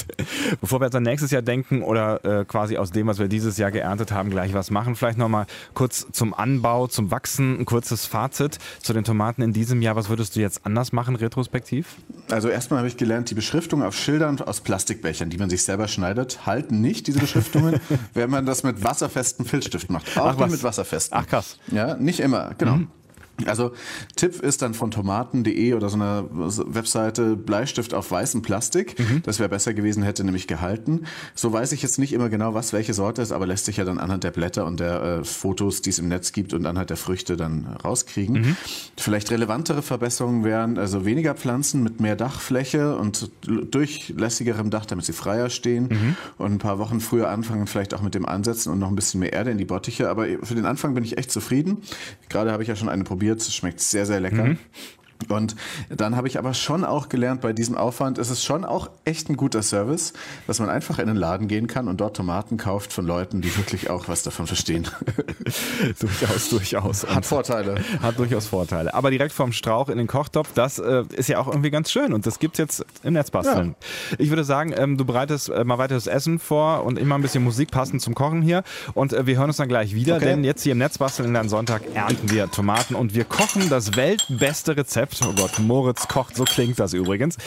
Bevor 0.61 0.79
wir 0.79 0.85
jetzt 0.85 0.95
an 0.95 1.03
nächstes 1.03 1.31
Jahr 1.31 1.41
denken 1.41 1.81
oder 1.81 2.23
äh, 2.23 2.45
quasi 2.45 2.77
aus 2.77 2.91
dem, 2.91 3.07
was 3.07 3.19
wir 3.19 3.27
dieses 3.27 3.57
Jahr 3.57 3.71
geerntet 3.71 4.11
haben, 4.11 4.29
gleich 4.29 4.53
was 4.53 4.71
machen, 4.71 4.95
vielleicht 4.95 5.17
nochmal 5.17 5.45
kurz 5.73 6.07
zum 6.11 6.33
Anbau, 6.33 6.87
zum 6.87 7.11
Wachsen, 7.11 7.59
ein 7.59 7.65
kurzes 7.65 8.05
Fazit 8.05 8.59
zu 8.81 8.93
den 8.93 9.03
Tomaten 9.03 9.41
in 9.41 9.53
diesem 9.53 9.81
Jahr. 9.81 9.95
Was 9.95 10.09
würdest 10.09 10.35
du 10.35 10.39
jetzt 10.39 10.65
anders 10.65 10.93
machen, 10.93 11.15
retrospektiv? 11.15 11.95
Also 12.29 12.49
erstmal 12.49 12.79
habe 12.79 12.87
ich 12.87 12.97
gelernt, 12.97 13.29
die 13.29 13.35
Beschriftung 13.35 13.83
auf 13.83 13.95
Schildern 13.95 14.39
aus 14.41 14.61
Plastikbechern, 14.61 15.29
die 15.29 15.37
man 15.37 15.49
sich 15.49 15.63
selber 15.63 15.87
schneidet, 15.87 16.45
halten 16.45 16.81
nicht 16.81 17.07
diese 17.07 17.19
Beschriftungen, 17.19 17.79
wenn 18.13 18.29
man 18.29 18.45
das 18.45 18.63
mit 18.63 18.83
wasserfestem 18.83 19.45
Filzstift 19.45 19.89
macht. 19.89 20.17
Auch 20.17 20.37
Ach, 20.39 20.47
mit 20.47 20.63
wasserfesten. 20.63 21.17
Ach 21.17 21.27
krass. 21.27 21.57
Ja, 21.71 21.95
nicht 21.95 22.19
immer, 22.19 22.53
genau. 22.57 22.77
Mhm. 22.77 22.87
Also 23.45 23.71
Tipp 24.15 24.41
ist 24.41 24.61
dann 24.61 24.73
von 24.73 24.89
tomaten.de 24.89 25.73
oder 25.73 25.89
so 25.89 25.95
einer 25.95 26.25
Webseite 26.31 27.35
Bleistift 27.35 27.93
auf 27.93 28.09
weißem 28.09 28.41
Plastik. 28.41 28.97
Mhm. 28.99 29.21
Das 29.23 29.39
wäre 29.39 29.49
besser 29.49 29.73
gewesen, 29.73 30.01
hätte 30.03 30.23
nämlich 30.23 30.47
gehalten. 30.47 31.03
So 31.35 31.53
weiß 31.53 31.71
ich 31.71 31.83
jetzt 31.83 31.99
nicht 31.99 32.13
immer 32.13 32.29
genau, 32.29 32.53
was 32.53 32.73
welche 32.73 32.93
Sorte 32.93 33.21
ist, 33.21 33.31
aber 33.31 33.45
lässt 33.45 33.65
sich 33.65 33.77
ja 33.77 33.85
dann 33.85 33.99
anhand 33.99 34.23
der 34.23 34.31
Blätter 34.31 34.65
und 34.65 34.79
der 34.79 35.01
äh, 35.01 35.23
Fotos, 35.23 35.81
die 35.81 35.91
es 35.91 35.99
im 35.99 36.07
Netz 36.07 36.31
gibt 36.31 36.53
und 36.53 36.65
anhand 36.65 36.89
der 36.89 36.97
Früchte 36.97 37.37
dann 37.37 37.67
rauskriegen. 37.83 38.41
Mhm. 38.41 38.57
Vielleicht 38.97 39.29
relevantere 39.29 39.81
Verbesserungen 39.81 40.43
wären 40.43 40.77
also 40.79 41.05
weniger 41.05 41.35
Pflanzen 41.35 41.83
mit 41.83 41.99
mehr 41.99 42.15
Dachfläche 42.15 42.97
und 42.97 43.29
durchlässigerem 43.45 44.71
Dach, 44.71 44.85
damit 44.85 45.05
sie 45.05 45.13
freier 45.13 45.49
stehen 45.49 45.89
mhm. 45.89 46.15
und 46.37 46.53
ein 46.53 46.59
paar 46.59 46.79
Wochen 46.79 46.99
früher 46.99 47.29
anfangen, 47.29 47.67
vielleicht 47.67 47.93
auch 47.93 48.01
mit 48.01 48.15
dem 48.15 48.25
Ansetzen 48.25 48.71
und 48.71 48.79
noch 48.79 48.89
ein 48.89 48.95
bisschen 48.95 49.19
mehr 49.19 49.33
Erde 49.33 49.51
in 49.51 49.57
die 49.57 49.65
Bottiche. 49.65 50.09
Aber 50.09 50.25
für 50.41 50.55
den 50.55 50.65
Anfang 50.65 50.95
bin 50.95 51.03
ich 51.03 51.17
echt 51.17 51.31
zufrieden. 51.31 51.77
Gerade 52.29 52.51
habe 52.51 52.63
ich 52.63 52.69
ja 52.69 52.75
schon 52.75 52.89
eine 52.89 53.03
probiert 53.03 53.26
probiert. 53.27 53.41
Es 53.41 53.53
schmeckt 53.53 53.79
sehr, 53.79 54.05
sehr 54.05 54.19
lecker. 54.19 54.43
Mhm. 54.43 54.57
Und 55.29 55.55
dann 55.89 56.15
habe 56.15 56.27
ich 56.27 56.37
aber 56.37 56.53
schon 56.53 56.83
auch 56.83 57.09
gelernt, 57.09 57.41
bei 57.41 57.53
diesem 57.53 57.77
Aufwand 57.77 58.17
ist 58.17 58.29
es 58.29 58.43
schon 58.43 58.65
auch 58.65 58.89
echt 59.05 59.29
ein 59.29 59.37
guter 59.37 59.61
Service, 59.61 60.13
dass 60.45 60.59
man 60.59 60.69
einfach 60.69 60.99
in 60.99 61.07
den 61.07 61.15
Laden 61.15 61.47
gehen 61.47 61.67
kann 61.67 61.87
und 61.87 61.99
dort 61.99 62.15
Tomaten 62.15 62.57
kauft 62.57 62.93
von 62.93 63.05
Leuten, 63.05 63.41
die 63.41 63.55
wirklich 63.57 63.89
auch 63.89 64.07
was 64.07 64.23
davon 64.23 64.47
verstehen. 64.47 64.87
durchaus, 65.99 66.49
durchaus. 66.49 67.07
Hat 67.07 67.25
Vorteile. 67.25 67.75
Hat 68.01 68.17
durchaus 68.17 68.47
Vorteile. 68.47 68.93
Aber 68.93 69.11
direkt 69.11 69.33
vom 69.33 69.51
Strauch 69.51 69.89
in 69.89 69.97
den 69.97 70.07
Kochtopf, 70.07 70.51
das 70.53 70.79
äh, 70.79 71.03
ist 71.15 71.29
ja 71.29 71.39
auch 71.39 71.47
irgendwie 71.47 71.71
ganz 71.71 71.91
schön 71.91 72.13
und 72.13 72.25
das 72.25 72.39
gibt 72.39 72.55
es 72.55 72.59
jetzt 72.59 72.85
im 73.03 73.13
Netzbasteln. 73.13 73.75
Ja. 73.79 74.15
Ich 74.19 74.29
würde 74.29 74.43
sagen, 74.43 74.73
ähm, 74.75 74.97
du 74.97 75.05
bereitest 75.05 75.49
äh, 75.49 75.63
mal 75.63 75.77
weiteres 75.77 76.07
Essen 76.07 76.39
vor 76.39 76.83
und 76.83 76.97
immer 76.97 77.15
ein 77.15 77.21
bisschen 77.21 77.43
Musik 77.43 77.71
passend 77.71 78.01
zum 78.01 78.15
Kochen 78.15 78.41
hier 78.41 78.63
und 78.93 79.13
äh, 79.13 79.25
wir 79.25 79.37
hören 79.37 79.49
uns 79.49 79.57
dann 79.57 79.67
gleich 79.67 79.93
wieder, 79.93 80.17
okay. 80.17 80.25
denn 80.25 80.43
jetzt 80.43 80.63
hier 80.63 80.73
im 80.73 80.77
Netzbasteln 80.77 81.27
in 81.27 81.33
deinem 81.33 81.49
Sonntag 81.49 81.81
ernten 81.93 82.29
wir 82.29 82.49
Tomaten 82.51 82.95
und 82.95 83.13
wir 83.15 83.25
kochen 83.25 83.69
das 83.69 83.95
weltbeste 83.95 84.77
Rezept 84.77 85.06
Rezept. 85.07 85.25
Oh 85.25 85.33
Gott, 85.33 85.59
Moritz 85.59 86.07
kocht, 86.07 86.35
so 86.35 86.43
klingt 86.43 86.79
das 86.79 86.93
übrigens. 86.93 87.37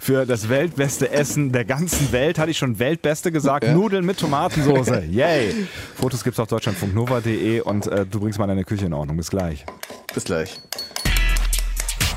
Für 0.00 0.26
das 0.26 0.48
weltbeste 0.48 1.10
Essen 1.10 1.52
der 1.52 1.64
ganzen 1.64 2.12
Welt, 2.12 2.38
hatte 2.38 2.50
ich 2.50 2.58
schon 2.58 2.78
weltbeste 2.78 3.32
gesagt, 3.32 3.64
ja. 3.64 3.74
Nudeln 3.74 4.04
mit 4.04 4.18
Tomatensauce. 4.18 5.04
Yay! 5.10 5.54
Fotos 5.96 6.24
gibt's 6.24 6.38
auf 6.38 6.48
deutschlandfunknova.de 6.48 7.60
und 7.60 7.86
äh, 7.86 8.06
du 8.06 8.20
bringst 8.20 8.38
mal 8.38 8.46
deine 8.46 8.64
Küche 8.64 8.86
in 8.86 8.92
Ordnung. 8.92 9.16
Bis 9.16 9.30
gleich. 9.30 9.64
Bis 10.14 10.24
gleich. 10.24 10.60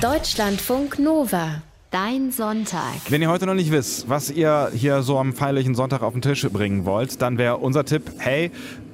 Deutschlandfunk 0.01 1.00
Nova. 1.00 1.62
Dein 1.92 2.31
Sonntag. 2.31 2.94
Wenn 3.09 3.21
ihr 3.21 3.30
heute 3.30 3.45
noch 3.45 3.53
nicht 3.53 3.69
wisst, 3.69 4.07
was 4.07 4.30
ihr 4.30 4.71
hier 4.74 5.01
so 5.01 5.19
am 5.19 5.33
feierlichen 5.33 5.75
Sonntag 5.75 6.03
auf 6.03 6.13
den 6.13 6.21
Tisch 6.21 6.48
bringen 6.50 6.86
wollt, 6.86 7.21
dann 7.21 7.38
wäre 7.38 7.57
unser 7.57 7.83
Tipp, 7.83 8.03
hey, 8.18 8.50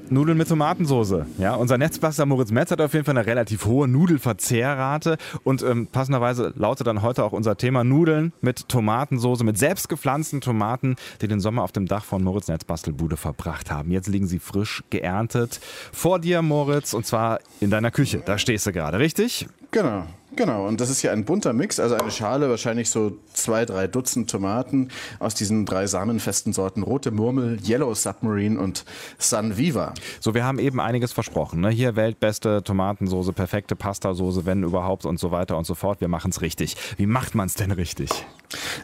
Nudeln 0.10 0.38
mit 0.38 0.48
Tomatensoße. 0.48 1.26
Ja, 1.38 1.56
unser 1.56 1.78
Netzbastler 1.78 2.26
Moritz 2.26 2.52
Metz 2.52 2.72
hat 2.72 2.82
auf 2.82 2.94
jeden 2.94 3.06
Fall 3.06 3.18
eine 3.18 3.28
relativ 3.28 3.66
hohe 3.66 3.88
Nudelverzehrrate 3.88 5.18
und 5.44 5.62
ähm, 5.64 5.88
passenderweise 5.88 6.54
lautet 6.56 6.88
dann 6.88 7.02
heute 7.02 7.24
auch 7.24 7.34
unser 7.34 7.58
Thema 7.58 7.84
Nudeln 7.84 8.34
mit 8.42 8.70
Tomatensoße, 8.70 9.44
mit 9.44 9.58
selbstgepflanzten 9.58 10.42
Tomaten, 10.42 10.96
die 11.22 11.28
den 11.28 11.40
Sommer 11.40 11.64
auf 11.64 11.72
dem 11.72 11.88
Dach 11.88 12.06
von 12.06 12.24
Moritz 12.24 12.48
Netzbastelbude 12.48 13.18
verbracht 13.18 13.72
haben. 13.72 13.92
Jetzt 13.92 14.08
liegen 14.08 14.28
sie 14.28 14.40
frisch 14.40 14.84
geerntet 14.90 15.60
vor 15.92 16.20
dir, 16.20 16.42
Moritz, 16.42 16.94
und 16.94 17.06
zwar 17.06 17.40
in 17.60 17.70
deiner 17.70 17.92
Küche. 17.92 18.22
Da 18.26 18.38
stehst 18.38 18.66
du 18.68 18.72
gerade, 18.72 19.00
richtig? 19.00 19.48
Genau. 19.72 20.06
Genau, 20.38 20.68
und 20.68 20.80
das 20.80 20.92
ist 20.92 21.00
hier 21.00 21.12
ein 21.12 21.26
bunter 21.26 21.52
Mix, 21.52 21.80
also 21.80 21.96
eine 21.96 22.12
Schale, 22.12 22.48
wahrscheinlich 22.48 22.92
so 22.92 23.18
zwei, 23.34 23.66
drei 23.66 23.88
Dutzend 23.88 24.30
Tomaten 24.30 24.90
aus 25.18 25.34
diesen 25.34 25.66
drei 25.66 25.88
samenfesten 25.88 26.54
Sorten 26.54 26.84
Rote 26.84 27.10
Murmel, 27.10 27.58
Yellow 27.68 27.96
Submarine 27.96 28.60
und 28.60 28.86
Sun 29.18 29.58
Viva. 29.58 29.96
So, 30.20 30.36
wir 30.36 30.46
haben 30.46 30.60
eben 30.60 30.80
einiges 30.80 31.12
versprochen. 31.12 31.62
Ne? 31.62 31.72
Hier 31.72 31.96
weltbeste 31.96 32.62
Tomatensoße, 32.64 33.34
perfekte 33.34 33.76
Pastasoße, 33.76 34.46
wenn 34.46 34.62
überhaupt 34.62 35.08
und 35.08 35.20
so 35.20 35.32
weiter 35.32 35.58
und 35.58 35.66
so 35.66 35.74
fort. 35.74 36.02
Wir 36.02 36.08
machen 36.08 36.30
es 36.30 36.44
richtig. 36.44 36.78
Wie 36.98 37.08
macht 37.08 37.34
man 37.34 37.48
es 37.48 37.56
denn 37.56 37.72
richtig? 37.72 38.12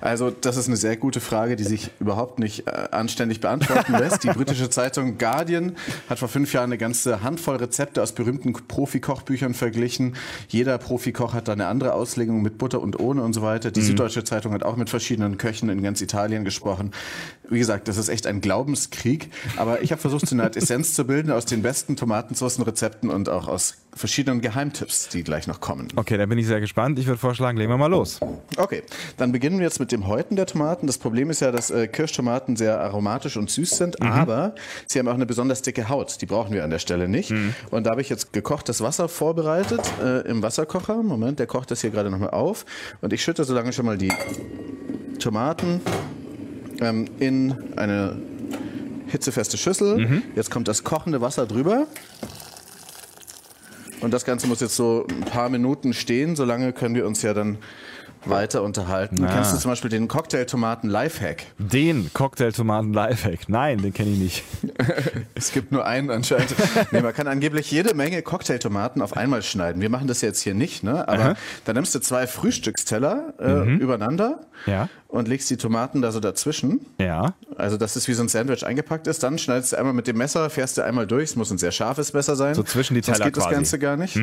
Also, 0.01 0.29
das 0.29 0.57
ist 0.57 0.67
eine 0.67 0.75
sehr 0.75 0.97
gute 0.97 1.21
Frage, 1.21 1.55
die 1.55 1.63
sich 1.63 1.89
überhaupt 1.99 2.39
nicht 2.39 2.67
äh, 2.67 2.89
anständig 2.91 3.39
beantworten 3.39 3.93
lässt. 3.93 4.23
Die 4.23 4.27
britische 4.27 4.69
Zeitung 4.69 5.17
Guardian 5.17 5.77
hat 6.09 6.19
vor 6.19 6.27
fünf 6.27 6.51
Jahren 6.53 6.65
eine 6.65 6.77
ganze 6.77 7.23
Handvoll 7.23 7.57
Rezepte 7.57 8.01
aus 8.01 8.11
berühmten 8.11 8.53
Profikochbüchern 8.53 9.53
verglichen. 9.53 10.15
Jeder 10.49 10.77
Profikoch 10.77 11.33
hat 11.33 11.42
da 11.47 11.53
eine 11.53 11.67
andere 11.67 11.93
Auslegung 11.93 12.41
mit 12.41 12.57
Butter 12.57 12.81
und 12.81 12.99
ohne 12.99 13.23
und 13.23 13.33
so 13.33 13.41
weiter. 13.41 13.71
Die 13.71 13.81
mhm. 13.81 13.85
Süddeutsche 13.85 14.23
Zeitung 14.23 14.53
hat 14.53 14.63
auch 14.63 14.75
mit 14.75 14.89
verschiedenen 14.89 15.37
Köchen 15.37 15.69
in 15.69 15.81
ganz 15.83 16.01
Italien 16.01 16.45
gesprochen. 16.45 16.91
Wie 17.53 17.59
gesagt, 17.59 17.87
das 17.87 17.97
ist 17.97 18.09
echt 18.09 18.25
ein 18.25 18.41
Glaubenskrieg. 18.41 19.29
Aber 19.57 19.83
ich 19.83 19.91
habe 19.91 20.01
versucht, 20.01 20.27
so 20.27 20.35
eine 20.35 20.43
Art 20.43 20.57
Essenz 20.57 20.93
zu 20.93 21.05
bilden 21.05 21.31
aus 21.31 21.45
den 21.45 21.61
besten 21.61 21.95
Tomatensoßenrezepten 21.95 23.11
und 23.11 23.29
auch 23.29 23.47
aus 23.47 23.75
verschiedenen 23.95 24.41
Geheimtipps, 24.41 25.09
die 25.09 25.23
gleich 25.23 25.45
noch 25.45 25.61
kommen. 25.61 25.87
Okay, 25.95 26.17
da 26.17 26.25
bin 26.25 26.39
ich 26.39 26.47
sehr 26.47 26.59
gespannt. 26.59 26.97
Ich 26.97 27.05
würde 27.05 27.19
vorschlagen, 27.19 27.57
legen 27.57 27.69
wir 27.69 27.77
mal 27.77 27.91
los. 27.91 28.19
Okay, 28.57 28.81
dann 29.17 29.31
beginnen 29.31 29.59
wir 29.59 29.65
jetzt 29.65 29.79
mit 29.79 29.91
dem 29.91 30.07
Häuten 30.07 30.35
der 30.35 30.47
Tomaten. 30.47 30.87
Das 30.87 30.97
Problem 30.97 31.29
ist 31.29 31.41
ja, 31.41 31.51
dass 31.51 31.69
äh, 31.69 31.87
Kirschtomaten 31.87 32.55
sehr 32.55 32.79
aromatisch 32.79 33.37
und 33.37 33.51
süß 33.51 33.69
sind, 33.69 33.99
mhm. 33.99 34.07
aber 34.07 34.55
sie 34.87 34.97
haben 34.97 35.07
auch 35.07 35.13
eine 35.13 35.27
besonders 35.27 35.61
dicke 35.61 35.89
Haut. 35.89 36.21
Die 36.21 36.25
brauchen 36.25 36.53
wir 36.53 36.63
an 36.63 36.71
der 36.71 36.79
Stelle 36.79 37.07
nicht. 37.07 37.29
Mhm. 37.29 37.53
Und 37.69 37.85
da 37.85 37.91
habe 37.91 38.01
ich 38.01 38.09
jetzt 38.09 38.33
gekochtes 38.33 38.81
Wasser 38.81 39.07
vorbereitet 39.07 39.81
äh, 40.03 40.27
im 40.27 40.41
Wasserkocher. 40.41 41.03
Moment, 41.03 41.37
der 41.37 41.45
kocht 41.45 41.69
das 41.69 41.81
hier 41.81 41.91
gerade 41.91 42.09
nochmal 42.09 42.31
auf. 42.31 42.65
Und 43.01 43.13
ich 43.13 43.23
schütte 43.23 43.43
so 43.43 43.53
lange 43.53 43.73
schon 43.73 43.85
mal 43.85 43.97
die 43.99 44.11
Tomaten 45.19 45.81
ähm, 46.81 47.05
in 47.19 47.55
eine 47.75 48.17
hitzefeste 49.07 49.57
Schüssel. 49.57 49.97
Mhm. 49.97 50.23
Jetzt 50.35 50.51
kommt 50.51 50.67
das 50.67 50.83
kochende 50.83 51.21
Wasser 51.21 51.45
drüber. 51.45 51.87
Und 54.01 54.11
das 54.11 54.25
Ganze 54.25 54.47
muss 54.47 54.59
jetzt 54.59 54.75
so 54.75 55.07
ein 55.09 55.21
paar 55.21 55.49
Minuten 55.49 55.93
stehen. 55.93 56.35
Solange 56.35 56.73
können 56.73 56.95
wir 56.95 57.07
uns 57.07 57.21
ja 57.21 57.33
dann 57.33 57.57
weiter 58.25 58.63
unterhalten. 58.63 59.23
Ah. 59.23 59.31
Kennst 59.33 59.53
du 59.53 59.57
zum 59.57 59.71
Beispiel 59.71 59.89
den 59.89 60.07
Cocktailtomaten 60.07 60.89
Lifehack? 60.89 61.43
Den 61.57 62.11
Cocktailtomaten 62.13 62.93
Lifehack? 62.93 63.49
Nein, 63.49 63.79
den 63.81 63.93
kenne 63.93 64.11
ich 64.11 64.19
nicht. 64.19 64.43
es 65.35 65.51
gibt 65.51 65.71
nur 65.71 65.85
einen 65.85 66.09
anscheinend. 66.09 66.55
nee, 66.91 67.01
man 67.01 67.13
kann 67.13 67.27
angeblich 67.27 67.69
jede 67.71 67.93
Menge 67.93 68.21
Cocktailtomaten 68.21 69.01
auf 69.01 69.15
einmal 69.15 69.41
schneiden. 69.41 69.81
Wir 69.81 69.89
machen 69.89 70.07
das 70.07 70.21
jetzt 70.21 70.41
hier 70.41 70.53
nicht, 70.53 70.83
ne? 70.83 71.07
Aber 71.07 71.23
Aha. 71.23 71.35
dann 71.65 71.75
nimmst 71.75 71.93
du 71.95 71.99
zwei 71.99 72.27
Frühstücksteller 72.27 73.33
äh, 73.39 73.53
mhm. 73.53 73.79
übereinander 73.79 74.41
ja. 74.65 74.89
Und 75.13 75.27
legst 75.27 75.47
die 75.51 75.57
Tomaten 75.57 76.01
da 76.01 76.11
so 76.11 76.19
dazwischen. 76.19 76.87
Ja. 76.97 77.35
Also, 77.55 77.77
dass 77.77 77.95
es 77.95 78.07
wie 78.07 78.13
so 78.13 78.23
ein 78.23 78.29
Sandwich 78.29 78.65
eingepackt 78.65 79.05
ist. 79.05 79.21
Dann 79.21 79.37
schneidest 79.37 79.71
du 79.71 79.77
einmal 79.77 79.93
mit 79.93 80.07
dem 80.07 80.17
Messer, 80.17 80.49
fährst 80.49 80.75
du 80.75 80.83
einmal 80.83 81.05
durch. 81.05 81.25
Es 81.25 81.35
muss 81.35 81.51
ein 81.51 81.59
sehr 81.59 81.71
scharfes 81.71 82.13
Messer 82.13 82.35
sein. 82.35 82.55
So 82.55 82.63
zwischen 82.63 82.95
die 82.95 83.03
Sonst 83.03 83.19
Teller 83.19 83.29
geht 83.29 83.37
das 83.37 83.43
quasi. 83.43 83.55
Ganze 83.55 83.77
gar 83.77 83.95
nicht. 83.95 84.19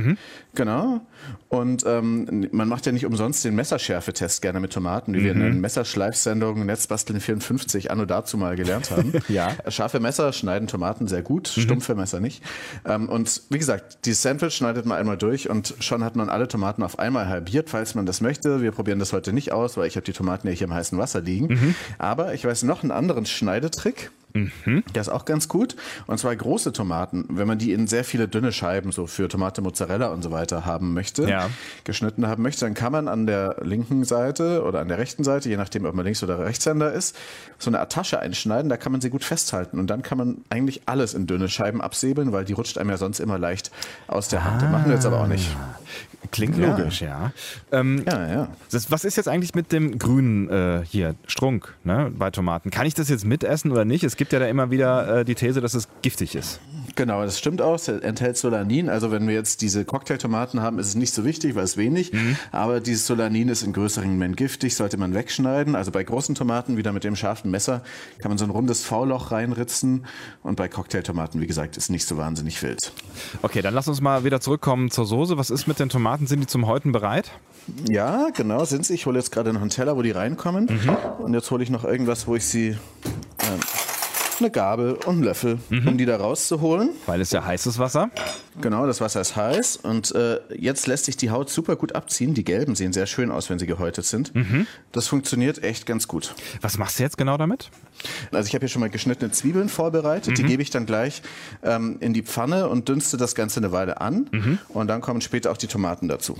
Genau. 0.56 1.00
Und 1.48 1.84
ähm, 1.86 2.48
man 2.50 2.66
macht 2.66 2.86
ja 2.86 2.92
nicht 2.92 3.06
umsonst 3.06 3.44
den 3.44 3.54
Messerschärfetest 3.54 4.42
gerne 4.42 4.58
mit 4.58 4.72
Tomaten, 4.72 5.14
wie 5.14 5.22
wir 5.22 5.30
in 5.30 5.38
der 5.38 5.50
Messerschleifsendung 5.50 6.66
Netzbasteln 6.66 7.20
54 7.20 7.92
anno 7.92 8.04
dazu 8.04 8.36
mal 8.36 8.56
gelernt 8.56 8.90
haben. 8.90 9.12
Ja. 9.28 9.50
Scharfe 9.68 10.00
Messer 10.00 10.32
schneiden 10.32 10.66
Tomaten 10.66 11.06
sehr 11.06 11.22
gut, 11.22 11.46
stumpfe 11.46 11.94
Messer 11.94 12.18
nicht. 12.18 12.42
Ähm, 12.84 13.08
und 13.08 13.42
wie 13.50 13.58
gesagt, 13.58 14.06
dieses 14.06 14.22
Sandwich 14.22 14.54
schneidet 14.54 14.86
man 14.86 14.98
einmal 14.98 15.16
durch 15.16 15.48
und 15.48 15.74
schon 15.78 16.02
hat 16.02 16.16
man 16.16 16.28
alle 16.28 16.48
Tomaten 16.48 16.82
auf 16.82 16.98
einmal 16.98 17.28
halbiert, 17.28 17.70
falls 17.70 17.94
man 17.94 18.06
das 18.06 18.20
möchte. 18.20 18.60
Wir 18.60 18.72
probieren 18.72 18.98
das 18.98 19.12
heute 19.12 19.32
nicht 19.32 19.52
aus, 19.52 19.76
weil 19.76 19.86
ich 19.86 19.94
habe 19.94 20.04
die 20.04 20.12
Tomaten 20.12 20.48
ja 20.48 20.54
hier 20.54 20.66
im 20.66 20.72
heißen 20.80 20.98
Wasser 20.98 21.20
liegen. 21.20 21.76
Aber 21.98 22.34
ich 22.34 22.44
weiß 22.44 22.64
noch 22.64 22.82
einen 22.82 22.90
anderen 22.90 23.26
Schneidetrick. 23.26 24.10
Der 24.34 25.00
ist 25.02 25.08
auch 25.08 25.24
ganz 25.24 25.48
gut. 25.48 25.76
Und 26.06 26.18
zwar 26.18 26.34
große 26.36 26.72
Tomaten, 26.72 27.24
wenn 27.30 27.46
man 27.48 27.58
die 27.58 27.72
in 27.72 27.86
sehr 27.86 28.04
viele 28.04 28.28
dünne 28.28 28.52
Scheiben, 28.52 28.92
so 28.92 29.06
für 29.06 29.28
Tomate, 29.28 29.60
Mozzarella 29.62 30.08
und 30.08 30.22
so 30.22 30.30
weiter 30.30 30.64
haben 30.64 30.94
möchte, 30.94 31.28
Ja. 31.28 31.50
geschnitten 31.84 32.26
haben 32.26 32.42
möchte, 32.42 32.64
dann 32.64 32.74
kann 32.74 32.92
man 32.92 33.08
an 33.08 33.26
der 33.26 33.56
linken 33.62 34.04
Seite 34.04 34.62
oder 34.64 34.80
an 34.80 34.88
der 34.88 34.98
rechten 34.98 35.24
Seite, 35.24 35.48
je 35.48 35.56
nachdem, 35.56 35.84
ob 35.84 35.94
man 35.94 36.04
Links- 36.04 36.22
oder 36.22 36.38
Rechtshänder 36.38 36.92
ist, 36.92 37.16
so 37.58 37.70
eine 37.70 37.80
Art 37.80 37.92
Tasche 37.92 38.20
einschneiden. 38.20 38.68
Da 38.68 38.76
kann 38.76 38.92
man 38.92 39.00
sie 39.00 39.10
gut 39.10 39.24
festhalten. 39.24 39.78
Und 39.78 39.88
dann 39.88 40.02
kann 40.02 40.18
man 40.18 40.38
eigentlich 40.50 40.82
alles 40.86 41.14
in 41.14 41.26
dünne 41.26 41.48
Scheiben 41.48 41.80
absäbeln, 41.80 42.32
weil 42.32 42.44
die 42.44 42.52
rutscht 42.52 42.78
einem 42.78 42.90
ja 42.90 42.96
sonst 42.96 43.20
immer 43.20 43.38
leicht 43.38 43.70
aus 44.06 44.28
der 44.28 44.44
Hand. 44.44 44.62
Das 44.62 44.70
machen 44.70 44.86
wir 44.86 44.94
jetzt 44.94 45.06
aber 45.06 45.20
auch 45.20 45.26
nicht. 45.26 45.48
Klingt 46.32 46.56
Ja. 46.58 46.76
logisch, 46.76 47.00
ja. 47.00 47.32
Ähm, 47.72 48.04
Ja, 48.06 48.28
ja. 48.28 48.48
das, 48.70 48.90
was 48.90 49.04
ist 49.04 49.16
jetzt 49.16 49.26
eigentlich 49.28 49.54
mit 49.54 49.72
dem 49.72 49.98
grünen 49.98 50.48
äh, 50.48 50.82
hier, 50.84 51.14
Strunk 51.26 51.74
ne, 51.82 52.12
bei 52.16 52.30
Tomaten? 52.30 52.70
Kann 52.70 52.86
ich 52.86 52.94
das 52.94 53.08
jetzt 53.08 53.24
mitessen 53.24 53.72
oder 53.72 53.84
nicht? 53.84 54.04
Es 54.04 54.16
gibt 54.20 54.34
ja 54.34 54.38
da 54.38 54.48
immer 54.48 54.70
wieder 54.70 55.20
äh, 55.20 55.24
die 55.24 55.34
These, 55.34 55.62
dass 55.62 55.72
es 55.72 55.88
giftig 56.02 56.34
ist. 56.34 56.60
Genau, 56.94 57.22
das 57.22 57.38
stimmt 57.38 57.62
auch. 57.62 57.76
Es 57.76 57.88
enthält 57.88 58.36
Solanin. 58.36 58.90
Also 58.90 59.10
wenn 59.10 59.26
wir 59.26 59.32
jetzt 59.32 59.62
diese 59.62 59.86
Cocktailtomaten 59.86 60.60
haben, 60.60 60.78
ist 60.78 60.88
es 60.88 60.94
nicht 60.94 61.14
so 61.14 61.24
wichtig, 61.24 61.54
weil 61.54 61.64
es 61.64 61.78
wenig. 61.78 62.12
Aber 62.52 62.80
dieses 62.80 63.06
Solanin 63.06 63.48
ist 63.48 63.62
in 63.62 63.72
größeren 63.72 64.18
Mengen 64.18 64.36
giftig, 64.36 64.76
sollte 64.76 64.98
man 64.98 65.14
wegschneiden. 65.14 65.74
Also 65.74 65.90
bei 65.90 66.04
großen 66.04 66.34
Tomaten, 66.34 66.76
wieder 66.76 66.92
mit 66.92 67.02
dem 67.02 67.16
scharfen 67.16 67.50
Messer, 67.50 67.80
kann 68.18 68.30
man 68.30 68.36
so 68.36 68.44
ein 68.44 68.50
rundes 68.50 68.84
V-Loch 68.84 69.30
reinritzen. 69.30 70.04
Und 70.42 70.56
bei 70.56 70.68
Cocktailtomaten, 70.68 71.40
wie 71.40 71.46
gesagt, 71.46 71.78
ist 71.78 71.88
nicht 71.88 72.06
so 72.06 72.18
wahnsinnig 72.18 72.62
wild. 72.62 72.92
Okay, 73.40 73.62
dann 73.62 73.72
lass 73.72 73.88
uns 73.88 74.02
mal 74.02 74.22
wieder 74.24 74.42
zurückkommen 74.42 74.90
zur 74.90 75.06
Soße. 75.06 75.38
Was 75.38 75.48
ist 75.48 75.66
mit 75.66 75.78
den 75.78 75.88
Tomaten? 75.88 76.26
Sind 76.26 76.40
die 76.40 76.46
zum 76.46 76.66
Häuten 76.66 76.92
bereit? 76.92 77.30
Ja, 77.88 78.28
genau, 78.36 78.66
sind 78.66 78.84
sie. 78.84 78.92
Ich 78.92 79.06
hole 79.06 79.18
jetzt 79.18 79.32
gerade 79.32 79.54
noch 79.54 79.62
einen 79.62 79.70
Teller, 79.70 79.96
wo 79.96 80.02
die 80.02 80.10
reinkommen. 80.10 80.68
Und 81.20 81.32
jetzt 81.32 81.50
hole 81.50 81.62
ich 81.62 81.70
noch 81.70 81.84
irgendwas, 81.84 82.26
wo 82.26 82.36
ich 82.36 82.44
sie... 82.44 82.76
Ähm, 83.38 83.60
eine 84.40 84.50
Gabel 84.50 84.94
und 84.94 85.06
einen 85.16 85.22
Löffel, 85.22 85.58
um 85.70 85.96
die 85.98 86.06
da 86.06 86.16
rauszuholen. 86.16 86.90
Weil 87.06 87.20
es 87.20 87.30
ja 87.30 87.44
heißes 87.44 87.78
Wasser. 87.78 88.10
Genau, 88.60 88.86
das 88.86 89.00
Wasser 89.00 89.20
ist 89.20 89.36
heiß 89.36 89.76
und 89.76 90.14
äh, 90.14 90.40
jetzt 90.56 90.86
lässt 90.86 91.04
sich 91.04 91.16
die 91.16 91.30
Haut 91.30 91.48
super 91.50 91.76
gut 91.76 91.94
abziehen. 91.94 92.34
Die 92.34 92.44
gelben 92.44 92.74
sehen 92.74 92.92
sehr 92.92 93.06
schön 93.06 93.30
aus, 93.30 93.48
wenn 93.48 93.58
sie 93.58 93.66
gehäutet 93.66 94.04
sind. 94.04 94.32
Das 94.92 95.06
funktioniert 95.08 95.62
echt 95.62 95.86
ganz 95.86 96.08
gut. 96.08 96.34
Was 96.60 96.76
machst 96.78 96.98
du 96.98 97.02
jetzt 97.02 97.16
genau 97.16 97.36
damit? 97.36 97.70
Also 98.32 98.48
ich 98.48 98.54
habe 98.54 98.62
hier 98.62 98.68
schon 98.68 98.80
mal 98.80 98.90
geschnittene 98.90 99.30
Zwiebeln 99.30 99.68
vorbereitet. 99.68 100.36
Die 100.38 100.42
gebe 100.42 100.62
ich 100.62 100.70
dann 100.70 100.86
gleich 100.86 101.22
ähm, 101.62 101.98
in 102.00 102.12
die 102.12 102.22
Pfanne 102.22 102.68
und 102.68 102.88
dünste 102.88 103.16
das 103.16 103.34
Ganze 103.34 103.60
eine 103.60 103.72
Weile 103.72 104.00
an. 104.00 104.58
Und 104.68 104.88
dann 104.88 105.00
kommen 105.00 105.20
später 105.20 105.50
auch 105.52 105.56
die 105.56 105.66
Tomaten 105.66 106.08
dazu. 106.08 106.36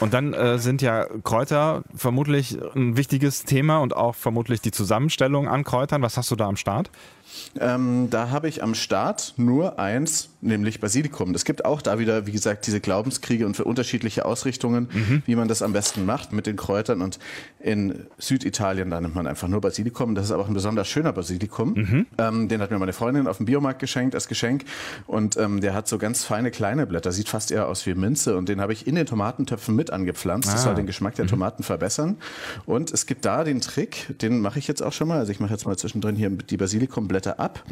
Und 0.00 0.12
dann 0.12 0.32
äh, 0.34 0.58
sind 0.58 0.82
ja 0.82 1.06
Kräuter 1.22 1.82
vermutlich 1.94 2.58
ein 2.74 2.96
wichtiges 2.96 3.44
Thema 3.44 3.78
und 3.78 3.96
auch 3.96 4.14
vermutlich 4.14 4.60
die 4.60 4.70
Zusammenstellung 4.72 5.48
an 5.48 5.64
Kräutern. 5.64 6.02
Was 6.02 6.16
hast 6.16 6.30
du 6.30 6.36
da 6.36 6.46
am 6.46 6.56
Start? 6.56 6.90
Ähm, 7.58 8.08
da 8.10 8.30
habe 8.30 8.48
ich 8.48 8.62
am 8.62 8.74
Start 8.74 9.34
nur 9.36 9.78
eins, 9.78 10.28
nämlich 10.40 10.80
Basilikum. 10.80 11.34
Es 11.34 11.44
gibt 11.44 11.64
auch 11.64 11.80
da 11.82 11.98
wieder, 11.98 12.26
wie 12.26 12.32
gesagt, 12.32 12.66
diese 12.66 12.80
Glaubenskriege 12.80 13.46
und 13.46 13.56
für 13.56 13.64
unterschiedliche 13.64 14.24
Ausrichtungen, 14.24 14.88
wie 15.26 15.36
man 15.36 15.48
das 15.48 15.62
am 15.62 15.72
besten 15.72 16.04
macht 16.04 16.32
mit 16.32 16.46
den 16.46 16.56
Kräutern. 16.56 17.00
Und 17.02 17.18
in 17.60 18.06
Süditalien, 18.18 18.90
da 18.90 19.00
nimmt 19.00 19.14
man 19.14 19.26
einfach 19.26 19.48
nur 19.48 19.60
Basilikum. 19.60 20.14
Das 20.14 20.26
ist 20.26 20.30
aber 20.32 20.42
auch 20.42 20.48
ein 20.48 20.54
besonders 20.54 20.88
schöner 20.88 21.12
Basilikum. 21.12 22.06
Ähm, 22.18 22.48
den 22.48 22.60
hat 22.60 22.70
mir 22.70 22.78
meine 22.78 22.92
Freundin 22.92 23.26
auf 23.26 23.38
dem 23.38 23.46
Biomarkt 23.46 23.80
geschenkt 23.80 24.14
als 24.14 24.28
Geschenk. 24.28 24.64
Und 25.06 25.36
ähm, 25.36 25.60
der 25.60 25.74
hat 25.74 25.88
so 25.88 25.98
ganz 25.98 26.24
feine 26.24 26.50
kleine 26.50 26.86
Blätter, 26.86 27.12
sieht 27.12 27.28
fast 27.28 27.50
eher 27.50 27.68
aus 27.68 27.86
wie 27.86 27.94
Minze. 27.94 28.36
Und 28.36 28.48
den 28.48 28.60
habe 28.60 28.72
ich 28.72 28.86
in 28.86 28.94
den 28.94 29.06
Tomatentöpfen 29.06 29.74
mit 29.74 29.90
angepflanzt. 29.90 30.48
Das 30.48 30.60
Ah. 30.60 30.64
soll 30.64 30.74
den 30.74 30.86
Geschmack 30.86 31.14
der 31.14 31.26
Tomaten 31.26 31.62
verbessern. 31.62 32.16
Und 32.66 32.92
es 32.92 33.06
gibt 33.06 33.24
da 33.24 33.44
den 33.44 33.60
Trick, 33.60 34.18
den 34.20 34.40
mache 34.40 34.58
ich 34.58 34.68
jetzt 34.68 34.82
auch 34.82 34.92
schon 34.92 35.08
mal. 35.08 35.18
Also 35.18 35.32
ich 35.32 35.40
mache 35.40 35.52
jetzt 35.52 35.66
mal 35.66 35.76
zwischendrin 35.76 36.16
hier 36.16 36.30
die 36.30 36.56
Basilikumblätter 36.56 37.23
ab 37.32 37.62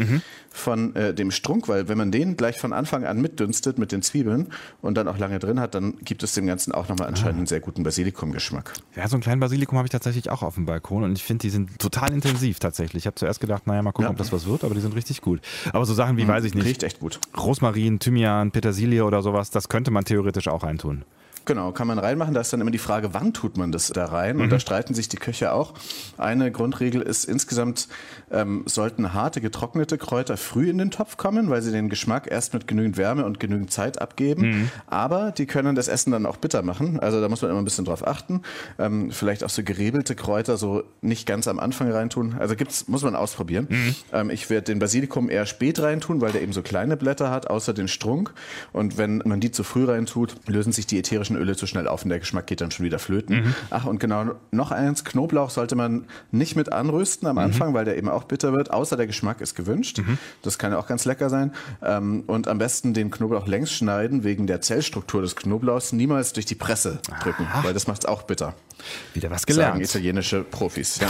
von 0.50 0.94
äh, 0.96 1.14
dem 1.14 1.30
Strunk, 1.30 1.68
weil 1.68 1.88
wenn 1.88 1.96
man 1.96 2.10
den 2.12 2.36
gleich 2.36 2.58
von 2.58 2.72
Anfang 2.72 3.04
an 3.04 3.20
mitdünstet 3.20 3.78
mit 3.78 3.90
den 3.92 4.02
Zwiebeln 4.02 4.48
und 4.82 4.96
dann 4.96 5.08
auch 5.08 5.16
lange 5.18 5.38
drin 5.38 5.58
hat, 5.60 5.74
dann 5.74 5.96
gibt 5.98 6.22
es 6.22 6.32
dem 6.32 6.46
Ganzen 6.46 6.72
auch 6.72 6.88
nochmal 6.88 7.08
anscheinend 7.08 7.38
einen 7.38 7.46
sehr 7.46 7.60
guten 7.60 7.82
Basilikumgeschmack. 7.82 8.74
Ja, 8.96 9.08
so 9.08 9.16
einen 9.16 9.22
kleinen 9.22 9.40
Basilikum 9.40 9.78
habe 9.78 9.86
ich 9.86 9.92
tatsächlich 9.92 10.30
auch 10.30 10.42
auf 10.42 10.56
dem 10.56 10.66
Balkon 10.66 11.04
und 11.04 11.12
ich 11.16 11.24
finde, 11.24 11.42
die 11.42 11.50
sind 11.50 11.78
total 11.78 12.12
intensiv 12.12 12.58
tatsächlich. 12.58 13.02
Ich 13.02 13.06
habe 13.06 13.14
zuerst 13.16 13.40
gedacht, 13.40 13.66
naja, 13.66 13.82
mal 13.82 13.92
gucken, 13.92 14.04
Ja. 14.06 14.10
ob 14.10 14.18
das 14.18 14.32
was 14.32 14.46
wird, 14.46 14.64
aber 14.64 14.74
die 14.74 14.80
sind 14.80 14.94
richtig 14.94 15.20
gut. 15.22 15.40
Aber 15.72 15.86
so 15.86 15.94
Sachen 15.94 16.16
wie, 16.16 16.26
weiß 16.28 16.44
ich 16.44 16.54
nicht, 16.54 16.66
Riecht 16.66 16.82
echt 16.82 17.00
gut. 17.00 17.18
Rosmarin, 17.36 17.98
Thymian, 17.98 18.50
Petersilie 18.50 19.04
oder 19.04 19.22
sowas, 19.22 19.50
das 19.50 19.68
könnte 19.68 19.90
man 19.90 20.04
theoretisch 20.04 20.48
auch 20.48 20.62
reintun. 20.64 21.04
Genau, 21.44 21.72
kann 21.72 21.86
man 21.86 21.98
reinmachen. 21.98 22.34
Da 22.34 22.40
ist 22.40 22.52
dann 22.52 22.60
immer 22.60 22.70
die 22.70 22.78
Frage, 22.78 23.14
wann 23.14 23.32
tut 23.32 23.56
man 23.56 23.72
das 23.72 23.88
da 23.88 24.06
rein? 24.06 24.40
Und 24.40 24.50
da 24.50 24.60
streiten 24.60 24.94
sich 24.94 25.08
die 25.08 25.16
Köche 25.16 25.52
auch. 25.52 25.74
Eine 26.18 26.52
Grundregel 26.52 27.02
ist, 27.02 27.24
insgesamt 27.24 27.88
ähm, 28.30 28.62
sollten 28.66 29.12
harte, 29.12 29.40
getrocknete 29.40 29.98
Kräuter 29.98 30.36
früh 30.36 30.70
in 30.70 30.78
den 30.78 30.90
Topf 30.90 31.16
kommen, 31.16 31.50
weil 31.50 31.62
sie 31.62 31.72
den 31.72 31.88
Geschmack 31.88 32.28
erst 32.30 32.54
mit 32.54 32.68
genügend 32.68 32.96
Wärme 32.96 33.24
und 33.24 33.40
genügend 33.40 33.72
Zeit 33.72 34.00
abgeben. 34.00 34.70
Aber 34.86 35.32
die 35.32 35.46
können 35.46 35.74
das 35.74 35.88
Essen 35.88 36.12
dann 36.12 36.26
auch 36.26 36.36
bitter 36.36 36.62
machen. 36.62 37.00
Also 37.00 37.20
da 37.20 37.28
muss 37.28 37.42
man 37.42 37.50
immer 37.50 37.60
ein 37.60 37.64
bisschen 37.64 37.84
drauf 37.84 38.06
achten. 38.06 38.42
Ähm, 38.78 39.10
vielleicht 39.10 39.44
auch 39.44 39.50
so 39.50 39.62
gerebelte 39.62 40.14
Kräuter 40.14 40.56
so 40.56 40.84
nicht 41.00 41.26
ganz 41.26 41.48
am 41.48 41.58
Anfang 41.58 41.90
reintun. 41.90 42.36
Also 42.38 42.54
gibt's, 42.56 42.88
muss 42.88 43.02
man 43.02 43.16
ausprobieren. 43.16 43.66
Ähm, 44.12 44.30
ich 44.30 44.48
werde 44.50 44.66
den 44.66 44.78
Basilikum 44.78 45.28
eher 45.28 45.46
spät 45.46 45.80
reintun, 45.80 46.20
weil 46.20 46.32
der 46.32 46.42
eben 46.42 46.52
so 46.52 46.62
kleine 46.62 46.96
Blätter 46.96 47.30
hat, 47.30 47.48
außer 47.48 47.74
den 47.74 47.88
Strunk. 47.88 48.32
Und 48.72 48.96
wenn 48.98 49.22
man 49.24 49.40
die 49.40 49.50
zu 49.50 49.64
früh 49.64 49.84
reintut, 49.84 50.36
lösen 50.46 50.72
sich 50.72 50.86
die 50.86 50.98
ätherischen 50.98 51.31
Öle 51.36 51.56
zu 51.56 51.66
schnell 51.66 51.88
auf 51.88 52.04
und 52.04 52.10
der 52.10 52.18
Geschmack 52.18 52.46
geht 52.46 52.60
dann 52.60 52.70
schon 52.70 52.84
wieder 52.86 52.98
flöten. 52.98 53.54
Ach, 53.70 53.84
und 53.84 53.98
genau 54.00 54.32
noch 54.50 54.70
eins, 54.70 55.04
Knoblauch 55.04 55.50
sollte 55.50 55.76
man 55.76 56.06
nicht 56.30 56.56
mit 56.56 56.72
anrösten 56.72 57.28
am 57.28 57.38
Anfang, 57.38 57.74
weil 57.74 57.84
der 57.84 57.96
eben 57.96 58.08
auch 58.08 58.24
bitter 58.24 58.52
wird, 58.52 58.70
außer 58.70 58.96
der 58.96 59.06
Geschmack 59.06 59.40
ist 59.40 59.54
gewünscht. 59.54 60.00
Das 60.42 60.58
kann 60.58 60.72
ja 60.72 60.78
auch 60.78 60.86
ganz 60.86 61.04
lecker 61.04 61.30
sein. 61.30 61.52
Ähm, 61.82 62.24
und 62.26 62.48
am 62.48 62.58
besten 62.58 62.94
den 62.94 63.10
Knoblauch 63.10 63.46
längs 63.46 63.72
schneiden, 63.72 64.24
wegen 64.24 64.46
der 64.46 64.60
Zellstruktur 64.60 65.22
des 65.22 65.36
Knoblauchs, 65.36 65.92
niemals 65.92 66.32
durch 66.32 66.46
die 66.46 66.54
Presse 66.54 67.00
drücken, 67.22 67.46
weil 67.62 67.74
das 67.74 67.86
macht 67.86 68.04
es 68.04 68.06
auch 68.06 68.22
bitter. 68.22 68.54
Wieder 69.14 69.30
was 69.30 69.42
Sagen 69.42 69.54
gelernt. 69.54 69.82
italienische 69.82 70.42
Profis, 70.42 70.98
ja. 71.00 71.08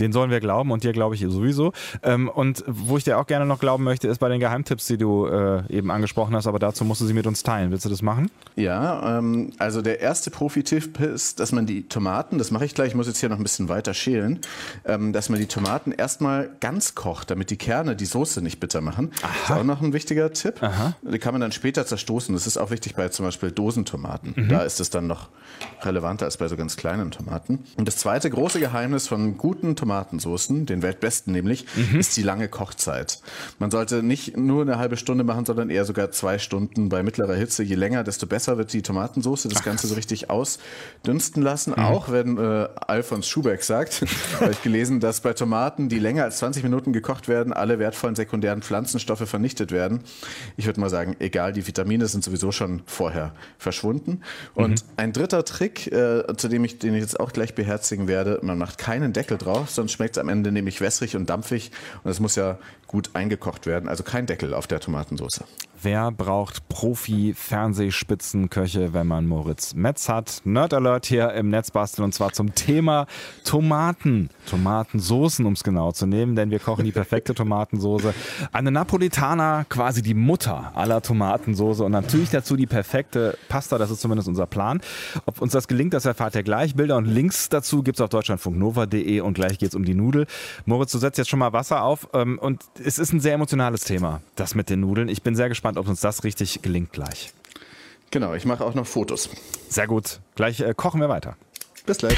Den 0.00 0.12
sollen 0.12 0.30
wir 0.30 0.40
glauben 0.40 0.70
und 0.70 0.84
dir 0.84 0.92
glaube 0.92 1.14
ich 1.14 1.20
sowieso. 1.20 1.72
Ähm, 2.02 2.28
und 2.28 2.64
wo 2.66 2.96
ich 2.96 3.04
dir 3.04 3.18
auch 3.18 3.26
gerne 3.26 3.46
noch 3.46 3.58
glauben 3.58 3.84
möchte, 3.84 4.08
ist 4.08 4.18
bei 4.18 4.28
den 4.28 4.40
Geheimtipps, 4.40 4.86
die 4.86 4.98
du 4.98 5.26
äh, 5.26 5.62
eben 5.68 5.90
angesprochen 5.90 6.34
hast, 6.34 6.46
aber 6.46 6.58
dazu 6.58 6.84
musst 6.84 7.00
du 7.00 7.06
sie 7.06 7.14
mit 7.14 7.26
uns 7.26 7.42
teilen. 7.42 7.70
Willst 7.70 7.84
du 7.84 7.88
das 7.88 8.02
machen? 8.02 8.30
Ja, 8.54 9.18
ähm, 9.18 9.52
also 9.58 9.82
der 9.82 10.00
erste 10.00 10.30
Profi-Tipp 10.30 11.00
ist, 11.00 11.40
dass 11.40 11.52
man 11.52 11.66
die 11.66 11.88
Tomaten, 11.88 12.38
das 12.38 12.50
mache 12.50 12.64
ich 12.64 12.74
gleich, 12.74 12.88
ich 12.88 12.94
muss 12.94 13.06
jetzt 13.06 13.18
hier 13.18 13.28
noch 13.28 13.38
ein 13.38 13.42
bisschen 13.42 13.68
weiter 13.68 13.94
schälen, 13.94 14.40
ähm, 14.84 15.12
dass 15.12 15.28
man 15.28 15.40
die 15.40 15.46
Tomaten 15.46 15.92
erstmal 15.92 16.50
ganz 16.60 16.94
kocht, 16.94 17.30
damit 17.30 17.50
die 17.50 17.56
Kerne 17.56 17.96
die 17.96 18.06
Soße 18.06 18.42
nicht 18.42 18.60
bitter 18.60 18.80
machen. 18.80 19.10
Das 19.20 19.30
ist 19.44 19.50
auch 19.50 19.64
noch 19.64 19.82
ein 19.82 19.92
wichtiger 19.92 20.32
Tipp. 20.32 20.60
Die 21.02 21.18
kann 21.18 21.34
man 21.34 21.40
dann 21.40 21.52
später 21.52 21.86
zerstoßen. 21.86 22.34
Das 22.34 22.46
ist 22.46 22.56
auch 22.56 22.70
wichtig 22.70 22.94
bei 22.94 23.08
zum 23.08 23.24
Beispiel 23.24 23.50
Dosentomaten. 23.50 24.48
Da 24.48 24.60
ist 24.62 24.80
es 24.80 24.90
dann 24.90 25.06
noch 25.06 25.28
relevanter 25.82 26.24
als 26.24 26.36
bei 26.36 26.48
so 26.48 26.56
ganz 26.56 26.76
kleinen 26.76 27.10
Tomaten. 27.10 27.64
Und 27.76 27.88
das 27.88 27.96
zweite 27.96 28.30
große 28.30 28.60
Geheimnis 28.60 29.08
von 29.08 29.36
guten 29.36 29.65
Tomatensoßen, 29.74 30.66
den 30.66 30.82
weltbesten 30.82 31.32
nämlich, 31.32 31.66
ist 31.98 32.16
die 32.16 32.22
lange 32.22 32.48
Kochzeit. 32.48 33.20
Man 33.58 33.70
sollte 33.70 34.02
nicht 34.02 34.36
nur 34.36 34.62
eine 34.62 34.78
halbe 34.78 34.96
Stunde 34.96 35.24
machen, 35.24 35.44
sondern 35.44 35.70
eher 35.70 35.84
sogar 35.84 36.12
zwei 36.12 36.38
Stunden 36.38 36.88
bei 36.88 37.02
mittlerer 37.02 37.34
Hitze. 37.34 37.64
Je 37.64 37.74
länger, 37.74 38.04
desto 38.04 38.26
besser 38.26 38.58
wird 38.58 38.72
die 38.72 38.82
Tomatensauce. 38.82 39.44
Das 39.44 39.64
Ganze 39.64 39.86
so 39.86 39.94
richtig 39.94 40.30
ausdünsten 40.30 41.42
lassen. 41.42 41.74
Auch 41.74 42.10
wenn 42.10 42.38
äh, 42.38 42.68
Alfons 42.86 43.26
Schubeck 43.26 43.62
sagt, 43.64 44.04
habe 44.40 44.52
ich 44.52 44.62
gelesen, 44.62 45.00
dass 45.00 45.20
bei 45.20 45.32
Tomaten, 45.32 45.88
die 45.88 45.98
länger 45.98 46.24
als 46.24 46.38
20 46.38 46.62
Minuten 46.62 46.92
gekocht 46.92 47.26
werden, 47.26 47.52
alle 47.52 47.78
wertvollen 47.78 48.14
sekundären 48.14 48.62
Pflanzenstoffe 48.62 49.28
vernichtet 49.28 49.72
werden. 49.72 50.00
Ich 50.56 50.66
würde 50.66 50.80
mal 50.80 50.90
sagen, 50.90 51.16
egal, 51.18 51.52
die 51.52 51.66
Vitamine 51.66 52.06
sind 52.06 52.22
sowieso 52.22 52.52
schon 52.52 52.82
vorher 52.86 53.32
verschwunden. 53.58 54.20
Und 54.54 54.84
ein 54.96 55.12
dritter 55.12 55.44
Trick, 55.44 55.90
äh, 55.90 56.24
zu 56.36 56.48
dem 56.48 56.64
ich 56.64 56.78
den 56.78 56.94
ich 56.94 57.00
jetzt 57.00 57.18
auch 57.18 57.32
gleich 57.32 57.54
beherzigen 57.54 58.08
werde, 58.08 58.38
man 58.42 58.58
macht 58.58 58.78
keinen 58.78 59.12
Deckel 59.12 59.38
drauf, 59.38 59.55
sonst 59.66 59.92
schmeckt 59.92 60.16
es 60.16 60.20
am 60.20 60.28
Ende 60.28 60.52
nämlich 60.52 60.80
wässrig 60.80 61.16
und 61.16 61.30
dampfig 61.30 61.70
und 62.04 62.10
es 62.10 62.20
muss 62.20 62.36
ja 62.36 62.58
gut 62.86 63.10
eingekocht 63.14 63.66
werden. 63.66 63.88
Also 63.88 64.02
kein 64.02 64.26
Deckel 64.26 64.52
auf 64.54 64.66
der 64.66 64.80
Tomatensauce. 64.80 65.44
Wer 65.82 66.10
braucht 66.10 66.66
Profi-Fernsehspitzenköche, 66.68 68.94
wenn 68.94 69.06
man 69.06 69.26
Moritz 69.26 69.74
Metz 69.74 70.08
hat? 70.08 70.40
Nerd 70.44 70.72
Alert 70.72 71.04
hier 71.04 71.34
im 71.34 71.50
Netzbasteln 71.50 72.06
und 72.06 72.12
zwar 72.12 72.32
zum 72.32 72.54
Thema 72.54 73.06
Tomaten. 73.44 74.30
Tomatensoßen, 74.48 75.44
um 75.44 75.52
es 75.52 75.62
genau 75.62 75.92
zu 75.92 76.06
nehmen, 76.06 76.34
denn 76.34 76.50
wir 76.50 76.60
kochen 76.60 76.86
die 76.86 76.92
perfekte 76.92 77.34
Tomatensoße. 77.34 78.14
Eine 78.52 78.70
Napolitaner, 78.70 79.66
quasi 79.68 80.00
die 80.00 80.14
Mutter 80.14 80.72
aller 80.74 81.02
Tomatensoße 81.02 81.84
und 81.84 81.92
natürlich 81.92 82.30
dazu 82.30 82.56
die 82.56 82.66
perfekte 82.66 83.36
Pasta, 83.50 83.76
das 83.76 83.90
ist 83.90 84.00
zumindest 84.00 84.28
unser 84.28 84.46
Plan. 84.46 84.80
Ob 85.26 85.42
uns 85.42 85.52
das 85.52 85.68
gelingt, 85.68 85.92
das 85.92 86.06
erfahrt 86.06 86.36
ihr 86.36 86.42
gleich. 86.42 86.74
Bilder 86.74 86.96
und 86.96 87.04
Links 87.04 87.50
dazu 87.50 87.82
gibt 87.82 87.98
es 87.98 88.00
auf 88.00 88.08
deutschlandfunknova.de 88.08 89.20
und 89.20 89.34
gleich 89.34 89.58
geht 89.58 89.68
es 89.68 89.74
um 89.74 89.84
die 89.84 89.94
Nudel. 89.94 90.26
Moritz, 90.64 90.92
du 90.92 90.98
setzt 90.98 91.18
jetzt 91.18 91.28
schon 91.28 91.38
mal 91.38 91.52
Wasser 91.52 91.82
auf 91.82 92.08
ähm, 92.14 92.38
und 92.38 92.64
es 92.82 92.98
ist 92.98 93.12
ein 93.12 93.20
sehr 93.20 93.34
emotionales 93.34 93.84
Thema, 93.84 94.22
das 94.36 94.54
mit 94.54 94.70
den 94.70 94.80
Nudeln. 94.80 95.08
Ich 95.08 95.22
bin 95.22 95.36
sehr 95.36 95.50
gespannt, 95.50 95.65
ob 95.76 95.88
uns 95.88 96.00
das 96.00 96.22
richtig 96.24 96.62
gelingt 96.62 96.92
gleich. 96.92 97.32
Genau, 98.10 98.34
ich 98.34 98.44
mache 98.44 98.64
auch 98.64 98.74
noch 98.74 98.86
Fotos. 98.86 99.28
Sehr 99.68 99.86
gut. 99.88 100.20
Gleich 100.36 100.60
äh, 100.60 100.74
kochen 100.74 101.00
wir 101.00 101.08
weiter. 101.08 101.36
Bis 101.86 101.98
gleich. 101.98 102.16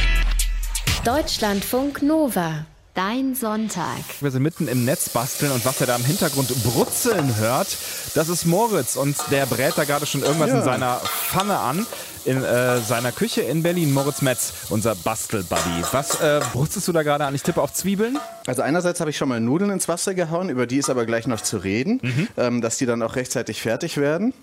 Deutschlandfunk 1.04 2.02
Nova. 2.02 2.66
Dein 2.94 3.34
Sonntag. 3.36 4.00
Wir 4.20 4.30
sind 4.32 4.42
mitten 4.42 4.66
im 4.66 4.84
Netz 4.84 5.08
basteln 5.10 5.52
und 5.52 5.64
was 5.64 5.80
ihr 5.80 5.86
da 5.86 5.94
im 5.94 6.04
Hintergrund 6.04 6.48
brutzeln 6.64 7.36
hört, 7.36 7.68
das 8.14 8.28
ist 8.28 8.44
Moritz 8.44 8.96
und 8.96 9.16
der 9.30 9.46
brät 9.46 9.74
da 9.76 9.84
gerade 9.84 10.04
schon 10.04 10.22
irgendwas 10.22 10.48
Ja. 10.50 10.58
in 10.58 10.64
seiner 10.64 10.96
Pfanne 10.96 11.58
an. 11.60 11.86
In 12.28 12.44
äh, 12.44 12.80
seiner 12.80 13.10
Küche 13.10 13.40
in 13.40 13.62
Berlin, 13.62 13.94
Moritz 13.94 14.20
Metz, 14.20 14.52
unser 14.68 14.94
Bastelbuddy. 14.94 15.82
Was 15.92 16.20
äh, 16.20 16.42
brutzelst 16.52 16.86
du 16.86 16.92
da 16.92 17.02
gerade 17.02 17.24
an? 17.24 17.34
Ich 17.34 17.42
tippe 17.42 17.62
auf 17.62 17.72
Zwiebeln. 17.72 18.18
Also 18.46 18.60
einerseits 18.60 19.00
habe 19.00 19.08
ich 19.08 19.16
schon 19.16 19.30
mal 19.30 19.40
Nudeln 19.40 19.70
ins 19.70 19.88
Wasser 19.88 20.12
gehauen, 20.12 20.50
über 20.50 20.66
die 20.66 20.76
ist 20.76 20.90
aber 20.90 21.06
gleich 21.06 21.26
noch 21.26 21.40
zu 21.40 21.56
reden, 21.56 22.28
ähm, 22.36 22.60
dass 22.60 22.76
die 22.76 22.84
dann 22.84 23.00
auch 23.00 23.16
rechtzeitig 23.16 23.62
fertig 23.62 23.96
werden. 23.96 24.34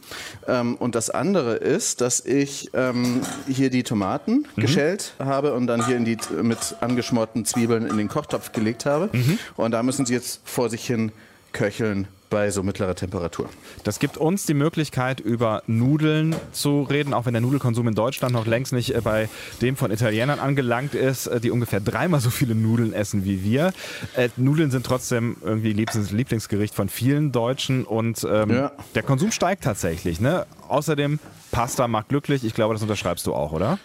Ähm, 0.48 0.77
und 0.77 0.96
das 0.96 1.12
andere 1.12 1.58
ist, 1.58 2.01
dass 2.01 2.25
ich 2.25 2.72
ähm, 2.74 3.22
hier 3.48 3.70
die 3.70 3.84
Tomaten 3.84 4.48
geschält 4.56 5.13
habe 5.20 5.54
und 5.54 5.68
dann 5.68 5.86
hier 5.86 5.98
in 5.98 6.06
die 6.06 6.18
mit 6.42 6.77
angeschmorten 6.82 7.46
Zwiebeln 7.46 7.86
in 7.86 7.98
den 7.98 8.08
Kochtopf 8.08 8.51
gelegt 8.51 8.88
habe. 8.88 9.12
Und 9.58 9.74
da 9.74 9.84
müssen 9.84 10.08
sie 10.08 10.13
jetzt 10.13 10.42
vor 10.44 10.72
sich 10.72 10.88
hin 10.88 11.12
köcheln 11.51 12.08
bei 12.29 12.50
so 12.51 12.63
mittlerer 12.63 12.96
Temperatur. 12.96 13.50
Das 13.84 14.00
gibt 14.00 14.17
uns 14.17 14.46
die 14.46 14.53
Möglichkeit, 14.53 15.20
über 15.20 15.63
Nudeln 15.67 16.36
zu 16.51 16.84
reden, 16.84 17.13
auch 17.13 17.25
wenn 17.25 17.34
der 17.34 17.41
Nudelkonsum 17.41 17.88
in 17.88 17.96
Deutschland 17.96 18.34
noch 18.34 18.46
längst 18.46 18.74
nicht 18.74 18.94
äh, 18.96 19.01
bei 19.01 19.29
dem 19.62 19.75
von 19.77 19.91
Italienern 19.91 20.39
angelangt 20.39 20.96
ist, 20.96 21.27
äh, 21.27 21.39
die 21.39 21.51
ungefähr 21.51 21.79
dreimal 21.79 22.20
so 22.20 22.29
viele 22.29 22.55
Nudeln 22.55 22.94
essen 22.94 23.25
wie 23.25 23.44
wir. 23.44 23.74
Äh, 24.15 24.29
Nudeln 24.38 24.72
sind 24.72 24.86
trotzdem 24.86 25.38
irgendwie 25.44 25.74
Lieblings 25.74 26.12
Lieblingsgericht 26.12 26.74
von 26.75 26.89
vielen 26.89 27.32
Deutschen 27.32 27.84
und 27.86 28.25
ähm, 28.29 28.50
Ja. 28.51 28.72
der 28.96 29.03
Konsum 29.03 29.32
steigt 29.32 29.63
tatsächlich. 29.63 30.20
Ne? 30.20 30.46
Außerdem, 30.67 31.20
Pasta 31.51 31.88
macht 31.88 32.10
glücklich. 32.10 32.44
Ich 32.44 32.53
glaube, 32.53 32.74
das 32.74 32.82
unterschreibst 32.82 33.25
du 33.27 33.34
auch, 33.34 33.51
oder? 33.51 33.79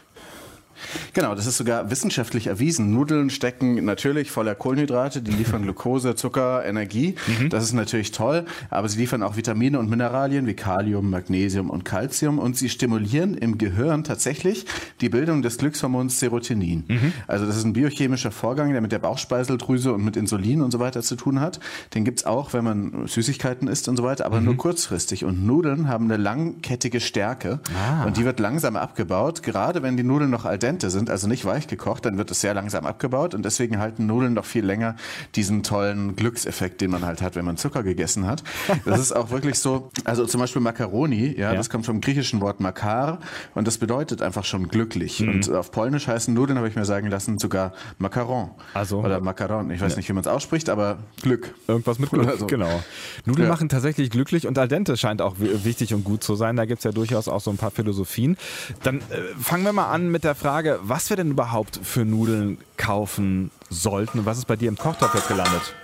Genau, 1.12 1.34
das 1.34 1.46
ist 1.46 1.56
sogar 1.56 1.90
wissenschaftlich 1.90 2.46
erwiesen. 2.46 2.92
Nudeln 2.92 3.30
stecken 3.30 3.84
natürlich 3.84 4.30
voller 4.30 4.54
Kohlenhydrate, 4.54 5.22
die 5.22 5.32
liefern 5.32 5.62
Glucose, 5.62 6.14
Zucker, 6.14 6.64
Energie. 6.64 7.14
Das 7.50 7.64
ist 7.64 7.72
natürlich 7.72 8.12
toll, 8.12 8.44
aber 8.70 8.88
sie 8.88 8.99
liefern 8.99 9.22
auch 9.22 9.37
Vitamine 9.37 9.78
und 9.78 9.90
Mineralien 9.90 10.46
wie 10.46 10.54
Kalium, 10.54 11.10
Magnesium 11.10 11.70
und 11.70 11.84
Calcium 11.84 12.38
und 12.38 12.56
sie 12.56 12.68
stimulieren 12.68 13.34
im 13.34 13.58
Gehirn 13.58 14.04
tatsächlich 14.04 14.66
die 15.00 15.08
Bildung 15.08 15.42
des 15.42 15.58
Glückshormons 15.58 16.20
Serotonin. 16.20 16.84
Also 17.26 17.46
das 17.46 17.56
ist 17.56 17.64
ein 17.64 17.72
biochemischer 17.72 18.30
Vorgang, 18.30 18.72
der 18.72 18.80
mit 18.80 18.92
der 18.92 18.99
Bauchspeiseldrüse 18.99 19.92
und 19.92 20.04
mit 20.04 20.16
Insulin 20.16 20.62
und 20.62 20.70
so 20.70 20.78
weiter 20.78 21.02
zu 21.02 21.16
tun 21.16 21.40
hat. 21.40 21.60
Den 21.94 22.04
gibt's 22.04 22.25
auch, 22.25 22.52
wenn 22.52 22.64
man 22.64 23.06
Süßigkeiten 23.06 23.68
isst 23.68 23.88
und 23.88 23.96
so 23.96 24.02
weiter, 24.02 24.26
aber 24.26 24.40
nur 24.40 24.56
kurzfristig. 24.56 25.25
Und 25.25 25.44
Nudeln 25.46 25.88
haben 25.88 26.04
eine 26.04 26.16
langkettige 26.16 27.00
Stärke 27.00 27.60
und 28.06 28.16
die 28.16 28.25
wird 28.25 28.40
langsam 28.40 28.76
abgebaut, 28.76 29.42
gerade 29.42 29.82
wenn 29.82 29.96
die 29.96 30.02
Nudeln 30.02 30.30
noch 30.30 30.44
al 30.44 30.58
dente 30.58 30.69
sind, 30.78 31.10
also 31.10 31.26
nicht 31.26 31.44
weich 31.44 31.66
gekocht, 31.66 32.04
dann 32.04 32.16
wird 32.18 32.30
es 32.30 32.40
sehr 32.40 32.54
langsam 32.54 32.86
abgebaut 32.86 33.34
und 33.34 33.44
deswegen 33.44 33.78
halten 33.78 34.06
Nudeln 34.06 34.34
noch 34.34 34.44
viel 34.44 34.64
länger 34.64 34.94
diesen 35.34 35.62
tollen 35.62 36.14
Glückseffekt, 36.14 36.80
den 36.80 36.90
man 36.92 37.04
halt 37.04 37.22
hat, 37.22 37.34
wenn 37.34 37.44
man 37.44 37.56
Zucker 37.56 37.82
gegessen 37.82 38.26
hat. 38.26 38.44
Das 38.84 39.00
ist 39.00 39.12
auch 39.12 39.30
wirklich 39.30 39.58
so, 39.58 39.90
also 40.04 40.26
zum 40.26 40.40
Beispiel 40.40 40.62
Macaroni, 40.62 41.34
ja, 41.36 41.50
Ja. 41.50 41.54
das 41.54 41.68
kommt 41.70 41.86
vom 41.86 42.00
griechischen 42.00 42.40
Wort 42.40 42.60
makar 42.60 43.18
und 43.54 43.66
das 43.66 43.78
bedeutet 43.78 44.22
einfach 44.22 44.44
schon 44.44 44.68
glücklich. 44.68 45.20
Und 45.22 45.50
auf 45.50 45.72
Polnisch 45.72 46.06
heißen 46.06 46.32
Nudeln, 46.32 46.58
habe 46.58 46.68
ich 46.68 46.76
mir 46.76 46.84
sagen 46.84 47.08
lassen, 47.08 47.38
sogar 47.38 47.72
Macaron. 47.98 48.50
Also- 48.74 49.00
Oder 49.00 49.20
Macaron, 49.20 49.70
ich 49.70 49.80
weiß 49.80 49.96
nicht, 49.96 50.08
wie 50.08 50.12
man 50.12 50.20
es 50.20 50.26
ausspricht, 50.28 50.68
aber 50.68 50.98
Glück. 51.22 51.54
Irgendwas 51.66 51.98
mit 51.98 52.10
Glück, 52.10 52.30
so. 52.38 52.46
genau. 52.46 52.82
Nudeln 53.24 53.46
Ja. 53.46 53.52
machen 53.52 53.68
tatsächlich 53.68 54.10
glücklich 54.10 54.46
und 54.46 54.58
al 54.58 54.68
dente 54.68 54.96
scheint 54.96 55.22
auch 55.22 55.38
wi- 55.40 55.64
wichtig 55.64 55.94
und 55.94 56.04
gut 56.04 56.22
zu 56.22 56.34
sein. 56.34 56.56
Da 56.56 56.66
gibt 56.66 56.78
es 56.80 56.84
ja 56.84 56.92
durchaus 56.92 57.28
auch 57.28 57.40
so 57.40 57.50
ein 57.50 57.56
paar 57.56 57.70
Philosophien. 57.70 58.36
Dann 58.82 58.98
äh, 58.98 59.02
fangen 59.40 59.64
wir 59.64 59.72
mal 59.72 59.90
an 59.90 60.10
mit 60.10 60.24
der 60.24 60.34
Frage, 60.34 60.59
was 60.82 61.10
wir 61.10 61.16
denn 61.16 61.30
überhaupt 61.30 61.80
für 61.82 62.04
Nudeln 62.04 62.58
kaufen 62.76 63.50
sollten. 63.68 64.26
Was 64.26 64.38
ist 64.38 64.46
bei 64.46 64.56
dir 64.56 64.68
im 64.68 64.76
Kochtopf 64.76 65.14
jetzt 65.14 65.28
gelandet? 65.28 65.74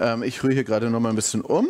Ähm, 0.00 0.22
ich 0.22 0.42
rühre 0.42 0.54
hier 0.54 0.64
gerade 0.64 0.90
noch 0.90 1.00
mal 1.00 1.10
ein 1.10 1.16
bisschen 1.16 1.40
um. 1.42 1.68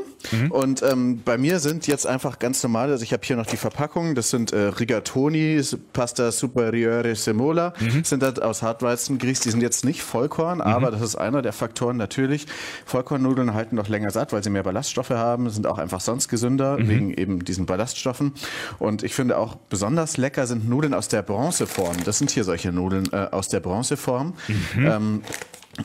Und 0.50 0.82
ähm, 0.82 1.22
bei 1.24 1.38
mir 1.38 1.58
sind 1.60 1.86
jetzt 1.86 2.06
einfach 2.06 2.38
ganz 2.38 2.62
normale, 2.62 2.92
also 2.92 3.02
ich 3.02 3.12
habe 3.12 3.22
hier 3.24 3.36
noch 3.36 3.46
die 3.46 3.56
Verpackung, 3.56 4.14
das 4.14 4.30
sind 4.30 4.52
äh, 4.52 4.66
Rigatoni, 4.66 5.60
Pasta 5.92 6.30
Superiore 6.30 7.14
Semola, 7.14 7.72
sind 8.02 8.22
das 8.22 8.38
aus 8.38 8.62
Hartweizengrieß, 8.62 9.40
die 9.40 9.50
sind 9.50 9.62
jetzt 9.62 9.84
nicht 9.84 10.02
Vollkorn, 10.02 10.60
aber 10.60 10.90
das 10.90 11.00
ist 11.00 11.16
einer 11.16 11.42
der 11.42 11.52
Faktoren 11.52 11.96
natürlich. 11.96 12.46
Vollkornnudeln 12.84 13.54
halten 13.54 13.76
noch 13.76 13.88
länger 13.88 14.10
satt, 14.10 14.32
weil 14.32 14.42
sie 14.42 14.50
mehr 14.50 14.62
Ballaststoffe 14.62 15.10
haben, 15.10 15.48
sind 15.50 15.66
auch 15.66 15.78
einfach 15.78 16.00
sonst 16.00 16.28
gesünder, 16.28 16.78
wegen 16.78 17.12
eben 17.14 17.44
diesen 17.44 17.66
Ballaststoffen. 17.66 18.32
Und 18.78 19.02
ich 19.02 19.14
finde 19.14 19.38
auch 19.38 19.56
besonders 19.68 20.16
lecker 20.16 20.46
sind 20.46 20.68
Nudeln 20.68 20.94
aus 20.94 21.08
der 21.08 21.22
Bronzeform. 21.22 21.96
Das 22.04 22.18
sind 22.18 22.30
hier 22.30 22.44
solche 22.44 22.72
Nudeln 22.72 23.08
äh, 23.12 23.28
aus 23.30 23.48
der 23.48 23.60
Bronzeform. 23.60 24.34
Ähm, 24.76 25.22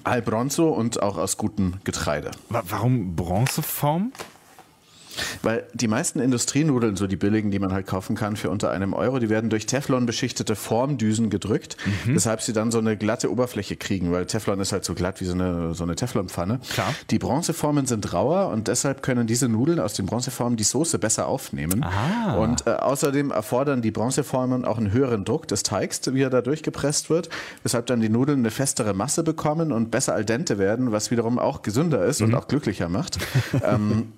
Al 0.03 0.21
Bronzo 0.21 0.69
und 0.69 1.01
auch 1.01 1.17
aus 1.17 1.37
gutem 1.37 1.75
Getreide. 1.83 2.31
Wa- 2.49 2.63
Warum 2.67 3.15
Bronzeform? 3.15 4.11
Weil 5.41 5.65
die 5.73 5.87
meisten 5.87 6.19
Industrienudeln, 6.19 6.95
so 6.95 7.07
die 7.07 7.15
billigen, 7.15 7.51
die 7.51 7.59
man 7.59 7.73
halt 7.73 7.87
kaufen 7.87 8.15
kann 8.15 8.35
für 8.35 8.49
unter 8.49 8.71
einem 8.71 8.93
Euro, 8.93 9.19
die 9.19 9.29
werden 9.29 9.49
durch 9.49 9.65
Teflon 9.65 10.05
beschichtete 10.05 10.55
Formdüsen 10.55 11.29
gedrückt, 11.29 11.77
weshalb 12.05 12.41
sie 12.41 12.53
dann 12.53 12.71
so 12.71 12.79
eine 12.79 12.97
glatte 12.97 13.31
Oberfläche 13.31 13.75
kriegen, 13.75 14.11
weil 14.11 14.25
Teflon 14.25 14.59
ist 14.59 14.71
halt 14.71 14.85
so 14.85 14.93
glatt 14.93 15.21
wie 15.21 15.25
so 15.25 15.33
eine, 15.33 15.73
so 15.73 15.83
eine 15.83 15.95
Teflonpfanne. 15.95 16.59
Klar. 16.71 16.93
Die 17.09 17.19
Bronzeformen 17.19 17.85
sind 17.85 18.13
rauer 18.13 18.49
und 18.49 18.67
deshalb 18.67 19.01
können 19.01 19.27
diese 19.27 19.47
Nudeln 19.47 19.79
aus 19.79 19.93
den 19.93 20.05
Bronzeformen 20.05 20.57
die 20.57 20.63
Soße 20.63 20.99
besser 20.99 21.27
aufnehmen. 21.27 21.83
Ah. 21.83 22.35
Und 22.35 22.67
äh, 22.67 22.71
außerdem 22.71 23.31
erfordern 23.31 23.81
die 23.81 23.91
Bronzeformen 23.91 24.65
auch 24.65 24.77
einen 24.77 24.91
höheren 24.91 25.25
Druck 25.25 25.47
des 25.47 25.63
Teigs, 25.63 26.01
wie 26.13 26.21
er 26.21 26.29
da 26.29 26.41
durchgepresst 26.41 27.09
wird, 27.09 27.29
weshalb 27.63 27.85
dann 27.87 28.01
die 28.01 28.09
Nudeln 28.09 28.39
eine 28.39 28.51
festere 28.51 28.93
Masse 28.93 29.23
bekommen 29.23 29.71
und 29.71 29.91
besser 29.91 30.13
al 30.13 30.25
dente 30.25 30.57
werden, 30.57 30.91
was 30.91 31.11
wiederum 31.11 31.39
auch 31.39 31.61
gesünder 31.61 32.05
ist 32.05 32.21
und 32.21 32.33
auch 32.35 32.47
glücklicher 32.47 32.89
macht. 32.89 33.17
ähm, 33.63 34.13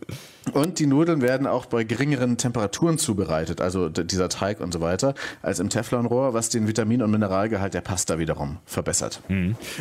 und 0.53 0.79
die 0.79 0.85
Nudeln 0.87 1.21
werden 1.21 1.47
auch 1.47 1.65
bei 1.65 1.83
geringeren 1.83 2.37
Temperaturen 2.37 2.97
zubereitet, 2.97 3.61
also 3.61 3.89
dieser 3.89 4.29
Teig 4.29 4.59
und 4.59 4.73
so 4.73 4.81
weiter, 4.81 5.13
als 5.41 5.59
im 5.59 5.69
Teflonrohr, 5.69 6.33
was 6.33 6.49
den 6.49 6.67
Vitamin- 6.67 7.01
und 7.01 7.11
Mineralgehalt 7.11 7.73
der 7.73 7.81
Pasta 7.81 8.19
wiederum 8.19 8.57
verbessert. 8.65 9.21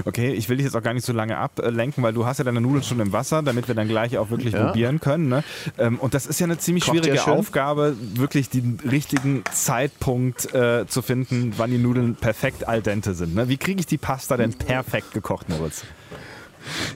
Okay, 0.05 0.33
ich 0.33 0.49
will 0.49 0.57
dich 0.57 0.65
jetzt 0.65 0.77
auch 0.77 0.83
gar 0.83 0.95
nicht 0.95 1.05
so 1.07 1.13
lange 1.13 1.37
ablenken, 1.39 2.03
weil 2.03 2.13
du 2.13 2.27
hast 2.27 2.39
ja 2.39 2.45
deine 2.45 2.61
Nudeln 2.61 2.83
schon 2.83 3.01
im 3.01 3.13
Wasser, 3.13 3.43
damit 3.43 3.69
wir 3.69 3.75
dann 3.75 3.89
gleich 3.89 4.19
auch 4.19 4.31
wirklich 4.31 4.53
Ja. 4.55 4.67
probieren 4.67 5.01
können. 5.01 5.29
Ne? 5.29 5.45
Ähm, 5.79 5.99
Und 5.99 6.15
das 6.15 6.27
ist 6.27 6.41
ja 6.41 6.45
eine 6.45 6.59
ziemlich 6.59 6.85
Kocht 6.85 6.97
schwierige? 6.99 7.27
Aufgabe, 7.27 7.97
wirklich 8.15 8.49
den 8.51 8.79
richtigen 8.91 9.43
Zeitpunkt 9.53 10.55
äh, 10.55 10.87
zu 10.87 11.03
finden, 11.03 11.53
wann 11.57 11.71
die 11.71 11.79
Nudeln 11.79 12.15
perfekt 12.15 12.67
al 12.69 12.83
dente 12.83 13.15
sind. 13.15 13.35
Ne? 13.35 13.49
Wie 13.49 13.57
kriege 13.57 13.81
ich 13.81 13.87
die 13.87 13.99
Pasta 13.99 14.37
denn 14.37 14.53
perfekt 14.55 15.13
gekocht, 15.13 15.49
Moritz? 15.49 15.85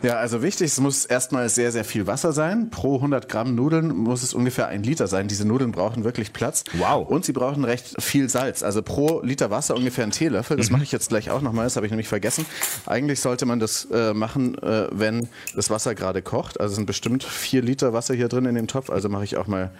Ja, 0.02 0.16
also 0.16 0.42
wichtig, 0.42 0.68
es 0.68 0.80
muss 0.80 1.04
erstmal 1.04 1.48
sehr, 1.48 1.72
sehr 1.72 1.84
viel 1.84 2.06
Wasser 2.06 2.32
sein. 2.32 2.70
Pro 2.70 2.96
100 2.96 3.28
Gramm 3.28 3.54
Nudeln 3.54 3.88
muss 3.88 4.22
es 4.22 4.34
ungefähr 4.34 4.68
ein 4.68 4.82
Liter 4.82 5.06
sein. 5.06 5.28
Diese 5.28 5.46
Nudeln 5.46 5.72
brauchen 5.72 6.04
wirklich 6.04 6.32
Platz. 6.32 6.64
Wow. 6.74 7.08
Und 7.08 7.24
sie 7.24 7.32
brauchen 7.32 7.64
recht 7.64 8.00
viel 8.02 8.28
Salz. 8.28 8.62
Also 8.62 8.82
pro 8.82 9.20
Liter 9.22 9.50
Wasser 9.50 9.76
ungefähr 9.76 10.04
ein 10.04 10.10
Teelöffel. 10.10 10.56
Das 10.56 10.70
mache 10.70 10.82
ich 10.82 10.92
jetzt 10.92 11.08
gleich 11.08 11.30
auch 11.30 11.42
nochmal, 11.42 11.64
das 11.66 11.76
habe 11.76 11.86
ich 11.86 11.90
nämlich 11.90 12.08
vergessen. 12.08 12.46
Eigentlich 12.86 13.20
sollte 13.20 13.46
man 13.46 13.60
das 13.60 13.86
äh, 13.92 14.12
machen, 14.14 14.56
äh, 14.58 14.88
wenn 14.90 15.28
das 15.54 15.70
Wasser 15.70 15.94
gerade 15.94 16.22
kocht. 16.22 16.60
Also 16.60 16.74
sind 16.74 16.86
bestimmt 16.86 17.24
vier 17.24 17.62
Liter 17.62 17.92
Wasser 17.92 18.14
hier 18.14 18.28
drin 18.28 18.46
in 18.46 18.54
dem 18.54 18.66
Topf. 18.66 18.90
Also 18.90 19.08
mache 19.08 19.24
ich 19.24 19.36
auch 19.36 19.46
mal 19.46 19.70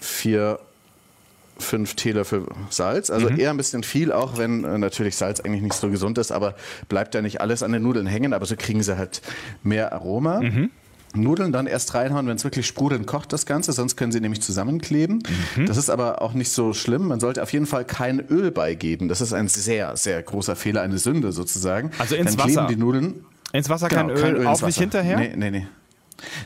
vier 0.00 0.60
fünf 1.58 1.94
Teelöffel 1.94 2.46
Salz. 2.70 3.10
Also 3.10 3.28
eher 3.28 3.50
ein 3.50 3.56
bisschen 3.56 3.82
viel, 3.82 4.12
auch 4.12 4.38
wenn 4.38 4.64
äh, 4.64 4.78
natürlich 4.78 5.16
Salz 5.16 5.40
eigentlich 5.40 5.62
nicht 5.62 5.74
so 5.74 5.90
gesund 5.90 6.18
ist, 6.18 6.30
aber 6.32 6.54
bleibt 6.88 7.14
ja 7.14 7.22
nicht 7.22 7.40
alles 7.40 7.62
an 7.62 7.72
den 7.72 7.82
Nudeln 7.82 8.06
hängen, 8.06 8.32
aber 8.32 8.46
so 8.46 8.54
kriegen 8.56 8.82
sie 8.82 8.96
halt 8.96 9.22
mehr 9.62 9.92
Aroma. 9.92 10.40
Nudeln 11.14 11.52
dann 11.52 11.66
erst 11.66 11.94
reinhauen, 11.94 12.26
wenn 12.26 12.36
es 12.36 12.44
wirklich 12.44 12.66
sprudelnd 12.66 13.06
kocht, 13.06 13.32
das 13.32 13.46
Ganze, 13.46 13.72
sonst 13.72 13.96
können 13.96 14.12
sie 14.12 14.20
nämlich 14.20 14.42
zusammenkleben. 14.42 15.22
Das 15.66 15.76
ist 15.78 15.88
aber 15.88 16.20
auch 16.20 16.34
nicht 16.34 16.50
so 16.50 16.74
schlimm. 16.74 17.08
Man 17.08 17.18
sollte 17.18 17.42
auf 17.42 17.52
jeden 17.52 17.66
Fall 17.66 17.84
kein 17.86 18.20
Öl 18.20 18.50
beigeben. 18.50 19.08
Das 19.08 19.20
ist 19.22 19.32
ein 19.32 19.48
sehr, 19.48 19.96
sehr 19.96 20.22
großer 20.22 20.54
Fehler, 20.54 20.82
eine 20.82 20.98
Sünde 20.98 21.32
sozusagen. 21.32 21.90
Also 21.98 22.14
ins 22.14 22.36
dann 22.36 22.44
kleben 22.44 22.56
Wasser? 22.58 22.68
die 22.68 22.76
Nudeln. 22.76 23.24
Ins 23.52 23.70
Wasser 23.70 23.88
Genau, 23.88 24.08
kein 24.08 24.10
Öl, 24.10 24.36
ins 24.36 24.46
auch 24.46 24.52
nicht 24.52 24.62
Wasser. 24.62 24.80
hinterher? 24.80 25.16
Nee, 25.18 25.32
nee, 25.34 25.50
nee. 25.50 25.66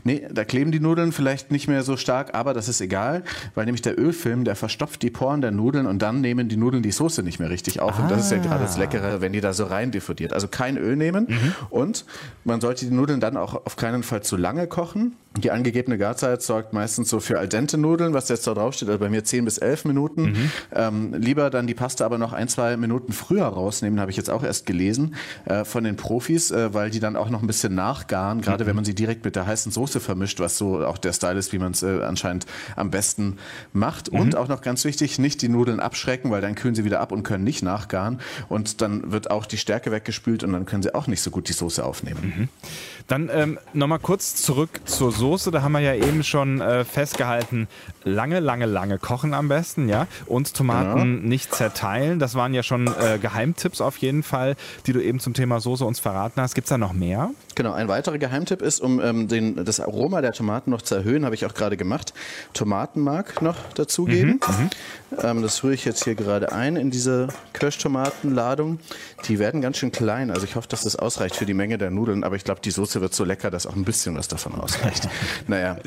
Nee, 0.05 0.27
da 0.31 0.45
kleben 0.45 0.73
die 0.73 0.81
Nudeln 0.81 1.13
vielleicht 1.13 1.51
nicht 1.51 1.69
mehr 1.69 1.83
so 1.83 1.97
stark, 1.97 2.35
aber 2.35 2.55
das 2.55 2.69
ist 2.69 2.81
egal, 2.81 3.23
weil 3.55 3.65
nämlich 3.65 3.83
der 3.83 3.99
Ölfilm, 3.99 4.45
der 4.45 4.57
verstopft 4.57 5.03
die 5.03 5.11
Poren 5.11 5.41
der 5.41 5.51
Nudeln 5.51 5.87
und 5.87 6.01
dann 6.01 6.21
nehmen 6.21 6.49
die 6.49 6.57
Nudeln 6.57 6.83
die 6.83 6.93
Soße 6.93 7.23
nicht 7.23 7.39
mehr 7.39 7.51
richtig 7.51 7.81
auf. 7.81 7.99
Ah. 7.99 8.03
Und 8.03 8.11
das 8.11 8.27
ist 8.27 8.33
ja 8.33 8.39
ah. 8.39 8.43
gerade 8.43 8.65
das 8.65 8.77
Leckere, 8.77 9.21
wenn 9.21 9.33
die 9.33 9.41
da 9.41 9.53
so 9.53 9.65
rein 9.65 9.91
diffundiert. 9.91 10.33
Also 10.33 10.49
kein 10.49 10.77
Öl 10.77 10.97
nehmen 10.97 11.27
mhm. 11.29 11.55
und 11.71 12.05
man 12.45 12.61
sollte 12.61 12.87
die 12.87 12.95
Nudeln 12.95 13.21
dann 13.21 13.37
auch 13.37 13.55
auf 13.67 13.77
keinen 13.77 14.03
Fall 14.03 14.23
zu 14.23 14.37
lange 14.37 14.67
kochen. 14.67 15.17
Die 15.39 15.51
angegebene 15.51 15.97
Garzeit 15.97 16.43
sorgt 16.43 16.75
meistens 16.75 17.09
so 17.09 17.19
für 17.19 17.39
al 17.39 17.49
dente 17.49 17.79
Nudeln, 17.79 18.13
was 18.13 18.29
jetzt 18.29 18.47
da 18.47 18.53
drauf 18.53 18.75
steht, 18.75 18.89
also 18.89 18.99
bei 18.99 19.09
mir 19.09 19.25
10 19.25 19.47
bis 19.47 19.57
11 19.59 19.87
Minuten. 19.87 20.23
Mhm. 20.23 20.51
Ähm, 20.75 21.15
lieber 21.15 21.49
dann 21.49 21.67
die 21.67 21.75
Pasta 21.75 22.05
aber 22.05 22.19
noch 22.19 22.35
ein, 22.35 22.49
zwei 22.49 22.77
Minuten 22.77 23.13
früher 23.13 23.47
rausnehmen, 23.47 23.99
habe 23.99 24.11
ich 24.11 24.17
jetzt 24.17 24.29
auch 24.29 24.43
erst 24.43 24.67
gelesen 24.67 25.15
äh, 25.47 25.65
von 25.65 25.85
den 25.85 25.97
Profis, 25.97 26.51
äh, 26.51 26.75
weil 26.75 26.91
die 26.91 27.01
dann 27.01 27.17
auch 27.17 27.31
noch 27.31 27.41
ein 27.41 27.47
bisschen 27.47 27.75
nachgaren, 27.75 28.43
gerade 28.43 28.65
mhm. 28.65 28.69
wenn 28.69 28.77
man 28.77 28.85
sie 28.85 28.95
direkt 28.95 29.25
mit 29.25 29.37
der 29.37 29.47
heißen 29.47 29.62
Soße 29.71 30.01
vermischt, 30.01 30.41
was 30.41 30.59
so 30.59 30.85
auch 30.85 30.99
der 30.99 31.13
Style 31.13 31.39
ist, 31.39 31.53
wie 31.53 31.59
man 31.59 31.73
es 31.73 31.83
äh, 31.83 32.03
anscheinend 32.03 32.47
am 32.77 32.91
besten 32.91 33.39
macht. 33.73 34.13
Mhm. 34.13 34.21
Und 34.21 34.37
auch 34.37 34.49
noch 34.49 34.63
ganz 34.63 34.85
wichtig, 34.85 35.19
nicht 35.19 35.43
die 35.43 35.49
Nudeln 35.49 35.81
abschrecken, 35.81 36.31
weil 36.31 36.41
dann 36.41 36.55
kühlen 36.55 36.75
sie 36.75 36.85
wieder 36.85 37.01
ab 37.01 37.13
und 37.13 37.23
können 37.23 37.45
nicht 37.45 37.63
nachgaren. 37.63 38.21
Und 38.49 38.81
dann 38.81 39.13
wird 39.13 39.31
auch 39.31 39.47
die 39.47 39.59
Stärke 39.59 39.91
weggespült 39.91 40.43
und 40.45 40.53
dann 40.53 40.67
können 40.67 40.83
sie 40.83 40.95
auch 40.95 41.07
nicht 41.07 41.21
so 41.21 41.31
gut 41.31 41.49
die 41.49 41.53
Soße 41.53 41.85
aufnehmen. 41.85 42.35
Mhm. 42.37 42.49
Dann 43.09 43.31
ähm, 43.33 43.59
nochmal 43.73 43.99
kurz 43.99 44.37
zurück 44.37 44.81
zur 44.85 45.13
Soße. 45.13 45.51
Da 45.51 45.63
haben 45.63 45.73
wir 45.73 45.81
ja 45.81 45.95
eben 45.95 46.25
schon 46.25 46.61
äh, 46.61 46.85
festgehalten, 46.85 47.69
lange, 48.05 48.41
lange, 48.41 48.67
lange 48.67 48.99
kochen 48.99 49.35
am 49.35 49.49
besten, 49.49 49.89
ja. 49.89 50.07
Und 50.27 50.55
Tomaten 50.55 51.17
genau. 51.17 51.29
nicht 51.29 51.55
zerteilen. 51.55 52.19
Das 52.19 52.35
waren 52.35 52.55
ja 52.55 52.63
schon 52.63 52.87
äh, 52.87 53.19
Geheimtipps 53.21 53.81
auf 53.81 53.99
jeden 53.99 54.23
Fall, 54.23 54.57
die 54.87 54.93
du 54.93 55.03
eben 55.03 55.21
zum 55.21 55.35
Thema 55.35 55.61
Soße 55.61 55.85
uns 55.85 56.01
verraten 56.01 56.41
hast. 56.41 56.55
Gibt 56.55 56.67
es 56.67 56.71
da 56.71 56.79
noch 56.79 56.93
mehr? 56.93 57.31
Genau, 57.55 57.73
ein 57.73 57.89
weiterer 57.89 58.19
Geheimtipp 58.19 58.63
ist, 58.63 58.81
um 58.81 59.01
ähm, 59.01 59.29
den, 59.29 59.65
das 59.65 59.81
Aroma 59.81 60.23
der 60.23 60.33
Tomaten 60.33 60.71
noch 60.71 60.83
zu 60.83 60.95
erhöhen, 60.95 61.25
habe 61.25 61.35
ich 61.35 61.45
auch 61.45 61.55
gerade 61.55 61.77
gemacht, 61.77 62.15
Tomatenmark 62.55 63.43
noch 63.43 63.57
dazugeben. 63.75 64.41
Mhm, 64.47 64.65
mhm, 64.65 64.71
ähm, 65.23 65.43
das 65.43 65.63
rühre 65.63 65.75
ich 65.75 65.85
jetzt 65.85 66.05
hier 66.05 66.15
gerade 66.15 66.53
ein 66.53 66.77
in 66.77 66.91
diese 66.91 67.29
Kirschtomatenladung. 67.53 68.79
Die 69.29 69.39
werden 69.39 69.61
ganz 69.61 69.79
schön 69.79 69.93
klein, 69.93 70.31
also 70.31 70.45
ich 70.45 70.57
hoffe, 70.57 70.69
dass 70.69 70.83
das 70.83 70.97
ausreicht 70.97 71.37
für 71.37 71.47
die 71.47 71.55
Menge 71.55 71.79
der 71.79 71.91
Nudeln, 71.91 72.25
aber 72.25 72.37
ich 72.37 72.45
glaube, 72.45 72.61
die 72.63 72.71
Soße 72.71 72.92
wird 73.01 73.15
so 73.15 73.25
lecker, 73.25 73.51
dass 73.51 73.67
auch 73.67 73.77
ein 73.77 73.85
bisschen 73.85 74.17
was 74.17 74.29
davon 74.29 74.55
ausreicht. 74.55 75.09
naja, 75.47 75.79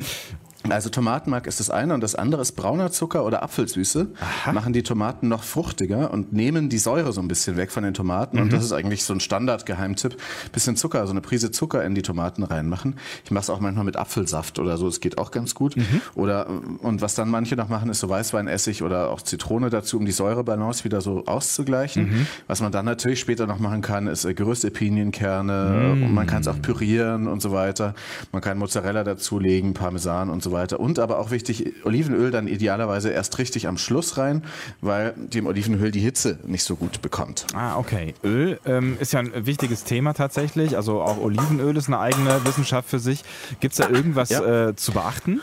also 0.72 0.90
Tomatenmark 0.90 1.48
ist 1.48 1.60
das 1.60 1.70
eine 1.70 1.94
und 1.94 2.02
das 2.02 2.16
andere 2.16 2.42
ist 2.42 2.54
brauner 2.54 2.92
Zucker 2.92 3.26
oder 3.26 3.44
Apfelsüße. 3.44 4.08
Aha. 4.20 4.54
Machen 4.54 4.74
die 4.74 4.84
Tomaten 4.84 5.28
noch 5.28 5.44
fruchtiger 5.44 6.12
und 6.12 6.34
nehmen 6.34 6.70
die 6.70 6.78
Säure 6.78 7.14
so 7.14 7.22
ein 7.22 7.28
bisschen 7.28 7.58
weg 7.58 7.72
von 7.72 7.84
den 7.84 7.94
Tomaten. 7.94 8.38
Mhm. 8.38 8.44
Und 8.44 8.54
das 8.54 8.64
ist 8.64 8.72
eigentlich 8.72 9.04
so 9.04 9.14
ein 9.14 9.20
Standardgeheimtipp. 9.20 10.18
Bisschen 10.52 10.76
Zucker, 10.76 11.06
so 11.06 11.12
eine 11.12 11.22
Prise 11.22 11.52
Zucker 11.52 11.84
in 11.84 11.96
die 11.96 12.02
Tomaten 12.02 12.44
reinmachen. 12.44 12.96
Ich 13.24 13.32
mache 13.32 13.44
es 13.44 13.50
auch 13.50 13.60
manchmal 13.60 13.86
mit 13.86 13.96
Apfelsaft 13.96 14.60
oder 14.60 14.78
so. 14.78 14.88
Es 14.88 15.00
geht 15.00 15.18
auch 15.18 15.32
ganz 15.32 15.56
gut. 15.56 15.78
Mhm. 15.78 16.02
Oder 16.16 16.48
und 16.82 17.02
was 17.02 17.16
dann 17.16 17.30
manche 17.30 17.56
noch 17.56 17.70
machen, 17.70 17.90
ist 17.90 18.00
so 18.00 18.10
Weißweinessig 18.10 18.84
oder 18.84 19.10
auch 19.10 19.22
Zitrone 19.22 19.70
dazu, 19.70 19.98
um 19.98 20.06
die 20.06 20.12
Säurebalance 20.12 20.84
wieder 20.84 21.02
so 21.02 21.26
auszugleichen. 21.26 22.10
Mhm. 22.10 22.28
Was 22.48 22.62
man 22.62 22.72
dann 22.72 22.86
natürlich 22.86 23.20
später 23.20 23.48
noch 23.48 23.60
machen 23.60 23.82
kann, 23.82 24.08
ist 24.08 24.26
äh, 24.26 24.34
geröstete 24.34 24.74
Pinienkerne. 24.74 25.92
Und 25.94 26.14
man 26.14 26.28
kann 26.28 26.42
es 26.42 26.48
auch 26.48 26.62
pürieren 26.62 27.28
und 27.28 27.42
so 27.42 27.52
weiter. 27.52 27.94
Man 28.32 28.42
kann 28.42 28.58
Mozzarella 28.58 29.04
dazulegen, 29.04 29.74
Parmesan 29.74 30.30
und 30.30 30.44
so 30.44 30.52
weiter 30.52 30.55
weiter. 30.56 30.80
Und 30.80 30.98
aber 30.98 31.20
auch 31.20 31.30
wichtig, 31.30 31.74
Olivenöl 31.84 32.32
dann 32.32 32.48
idealerweise 32.48 33.12
erst 33.12 33.38
richtig 33.38 33.68
am 33.68 33.78
Schluss 33.78 34.18
rein, 34.18 34.44
weil 34.82 35.14
dem 35.16 35.46
Olivenöl 35.46 35.92
die 35.92 36.00
Hitze 36.00 36.40
nicht 36.48 36.64
so 36.64 36.76
gut 36.76 37.04
bekommt. 37.04 37.46
Ah, 37.54 37.78
okay. 37.78 38.16
Öl 38.24 38.60
ähm, 38.66 38.98
ist 39.00 39.14
ja 39.14 39.20
ein 39.20 39.46
wichtiges 39.46 39.84
Thema 39.84 40.14
tatsächlich. 40.14 40.76
Also 40.76 41.02
auch 41.02 41.20
Olivenöl 41.20 41.78
ist 41.78 41.88
eine 41.88 42.00
eigene 42.00 42.44
Wissenschaft 42.46 42.90
für 42.90 43.00
sich. 43.00 43.24
Gibt 43.60 43.74
es 43.74 43.78
da 43.78 43.90
irgendwas 43.90 44.30
ja. 44.30 44.70
äh, 44.70 44.76
zu 44.76 44.92
beachten? 44.92 45.42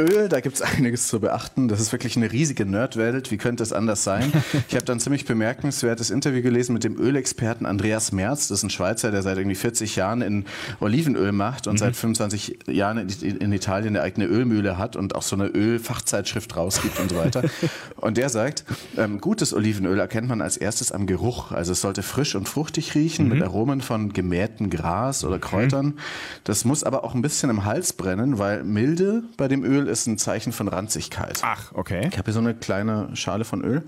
Öl, 0.00 0.28
da 0.28 0.40
gibt 0.40 0.56
es 0.56 0.62
einiges 0.76 1.08
zu 1.08 1.20
beachten. 1.20 1.68
Das 1.68 1.80
ist 1.80 1.92
wirklich 1.92 2.16
eine 2.16 2.32
riesige 2.32 2.64
Nerdwelt. 2.64 3.30
Wie 3.30 3.36
könnte 3.36 3.62
es 3.62 3.72
anders 3.72 4.04
sein? 4.04 4.32
Ich 4.68 4.74
habe 4.76 4.84
dann 4.84 4.98
ein 4.98 5.00
ziemlich 5.00 5.24
bemerkenswertes 5.24 6.10
Interview 6.10 6.42
gelesen 6.42 6.72
mit 6.74 6.84
dem 6.84 6.96
Ölexperten 6.98 7.66
Andreas 7.66 8.12
Merz. 8.12 8.48
Das 8.48 8.58
ist 8.58 8.64
ein 8.64 8.70
Schweizer, 8.70 9.10
der 9.10 9.22
seit 9.22 9.36
irgendwie 9.36 9.56
40 9.56 9.96
Jahren 9.96 10.22
in 10.22 10.44
Olivenöl 10.80 11.32
macht 11.32 11.66
und 11.66 11.74
mhm. 11.74 11.78
seit 11.78 11.96
25 11.96 12.58
Jahren 12.68 12.98
in, 12.98 13.52
Italien 13.52 13.96
eine 13.96 14.04
eigene 14.04 14.26
Ölmühle 14.26 14.78
hat 14.78 14.96
und 14.96 15.14
auch 15.14 15.22
so 15.22 15.34
eine 15.34 15.46
Ölfachzeitschrift 15.46 16.56
rausgibt 16.56 16.98
und 17.00 17.10
so 17.10 17.16
weiter. 17.16 17.42
Und 17.96 18.16
der 18.16 18.30
sagt, 18.30 18.64
ähm, 18.96 19.20
gutes 19.20 19.52
Olivenöl 19.52 19.98
erkennt 19.98 20.26
man 20.26 20.40
als 20.40 20.56
erstes 20.56 20.90
am 20.90 21.06
Geruch. 21.06 21.52
Also 21.52 21.72
es 21.72 21.82
sollte 21.82 22.02
frisch 22.02 22.34
und 22.34 22.48
fruchtig 22.48 22.94
riechen 22.94 23.26
mhm. 23.26 23.32
mit 23.32 23.42
Aromen 23.42 23.82
von 23.82 24.12
gemähtem 24.12 24.70
Gras 24.70 25.22
oder 25.22 25.38
Kräutern. 25.38 25.86
Mhm. 25.86 25.98
Das 26.44 26.64
muss 26.64 26.82
aber 26.82 27.04
auch 27.04 27.14
ein 27.14 27.20
bisschen 27.20 27.50
im 27.50 27.66
Hals 27.66 27.92
brennen, 27.92 28.38
weil 28.38 28.64
Milde 28.64 29.22
bei 29.36 29.48
dem 29.48 29.64
Öl 29.64 29.86
ist 29.90 30.06
ein 30.06 30.18
Zeichen 30.18 30.52
von 30.52 30.68
Ranzigkeit. 30.68 31.40
Ach, 31.42 31.72
okay. 31.74 32.08
Ich 32.10 32.18
habe 32.18 32.26
hier 32.26 32.34
so 32.34 32.40
eine 32.40 32.54
kleine 32.54 33.14
Schale 33.14 33.44
von 33.44 33.62
Öl. 33.62 33.82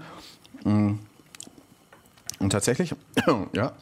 Mm. 0.64 0.94
Und 2.38 2.50
tatsächlich, 2.50 2.94
ja, 3.52 3.72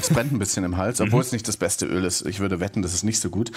es 0.00 0.10
brennt 0.10 0.32
ein 0.32 0.38
bisschen 0.38 0.64
im 0.64 0.76
Hals, 0.76 1.00
obwohl 1.00 1.20
mhm. 1.20 1.26
es 1.26 1.32
nicht 1.32 1.48
das 1.48 1.56
beste 1.56 1.86
Öl 1.86 2.04
ist. 2.04 2.26
Ich 2.26 2.40
würde 2.40 2.60
wetten, 2.60 2.82
das 2.82 2.94
ist 2.94 3.04
nicht 3.04 3.20
so 3.20 3.30
gut. 3.30 3.52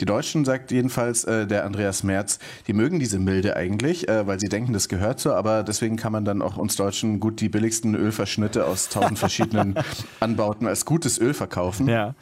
Die 0.00 0.04
Deutschen, 0.04 0.44
sagt 0.44 0.70
jedenfalls 0.70 1.24
äh, 1.24 1.46
der 1.46 1.64
Andreas 1.64 2.02
Merz, 2.02 2.38
die 2.66 2.72
mögen 2.74 2.98
diese 2.98 3.18
Milde 3.18 3.56
eigentlich, 3.56 4.08
äh, 4.08 4.26
weil 4.26 4.38
sie 4.38 4.48
denken, 4.48 4.72
das 4.72 4.88
gehört 4.88 5.18
so, 5.18 5.32
aber 5.32 5.62
deswegen 5.62 5.96
kann 5.96 6.12
man 6.12 6.24
dann 6.24 6.42
auch 6.42 6.56
uns 6.56 6.76
Deutschen 6.76 7.20
gut 7.20 7.40
die 7.40 7.48
billigsten 7.48 7.94
Ölverschnitte 7.94 8.66
aus 8.66 8.88
tausend 8.88 9.18
verschiedenen 9.18 9.74
Anbauten 10.20 10.66
als 10.66 10.84
gutes 10.84 11.18
Öl 11.18 11.34
verkaufen. 11.34 11.88
Ja. 11.88 12.14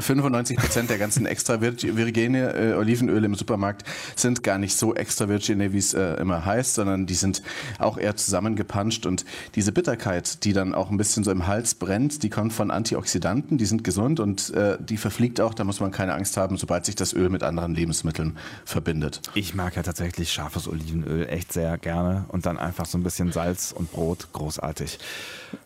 95 0.00 0.56
Prozent 0.56 0.90
der 0.90 0.98
ganzen 0.98 1.26
extra 1.26 1.60
virgine 1.60 2.54
äh, 2.54 2.74
Olivenöle 2.74 3.26
im 3.26 3.34
Supermarkt 3.34 3.84
sind 4.16 4.42
gar 4.42 4.58
nicht 4.58 4.76
so 4.76 4.94
extra 4.94 5.28
virgine, 5.28 5.72
wie 5.72 5.78
es 5.78 5.94
äh, 5.94 6.14
immer 6.14 6.44
heißt, 6.44 6.74
sondern 6.74 7.06
die 7.06 7.14
sind 7.14 7.42
auch 7.78 7.98
eher 7.98 8.16
zusammengepanscht 8.16 9.06
und 9.06 9.24
diese 9.54 9.72
Bitterkeit, 9.72 10.44
die 10.44 10.52
dann 10.52 10.74
auch 10.74 10.90
ein 10.90 10.96
bisschen 10.96 11.24
so 11.24 11.30
im 11.30 11.46
Hals 11.46 11.74
brennt, 11.74 12.22
die 12.22 12.30
kommt 12.30 12.52
von 12.52 12.70
Antioxidanten, 12.70 13.58
die 13.58 13.66
sind 13.66 13.84
gesund 13.84 14.20
und 14.20 14.50
äh, 14.50 14.76
die 14.80 14.96
verfliegt 14.96 15.40
auch, 15.40 15.54
da 15.54 15.64
muss 15.64 15.80
man 15.80 15.90
keine 15.90 16.14
Angst 16.14 16.36
haben, 16.36 16.56
sobald 16.56 16.84
sich 16.84 16.94
das 16.94 17.12
Öl 17.12 17.28
mit 17.28 17.42
anderen 17.42 17.74
Lebensmitteln 17.74 18.36
verbindet. 18.64 19.22
Ich 19.34 19.54
mag 19.54 19.76
ja 19.76 19.82
tatsächlich 19.82 20.32
scharfes 20.32 20.68
Olivenöl 20.68 21.26
echt 21.28 21.52
sehr 21.52 21.78
gerne 21.78 22.24
und 22.28 22.46
dann 22.46 22.58
einfach 22.58 22.86
so 22.86 22.98
ein 22.98 23.02
bisschen 23.02 23.32
Salz 23.32 23.72
und 23.72 23.92
Brot, 23.92 24.28
großartig. 24.32 24.98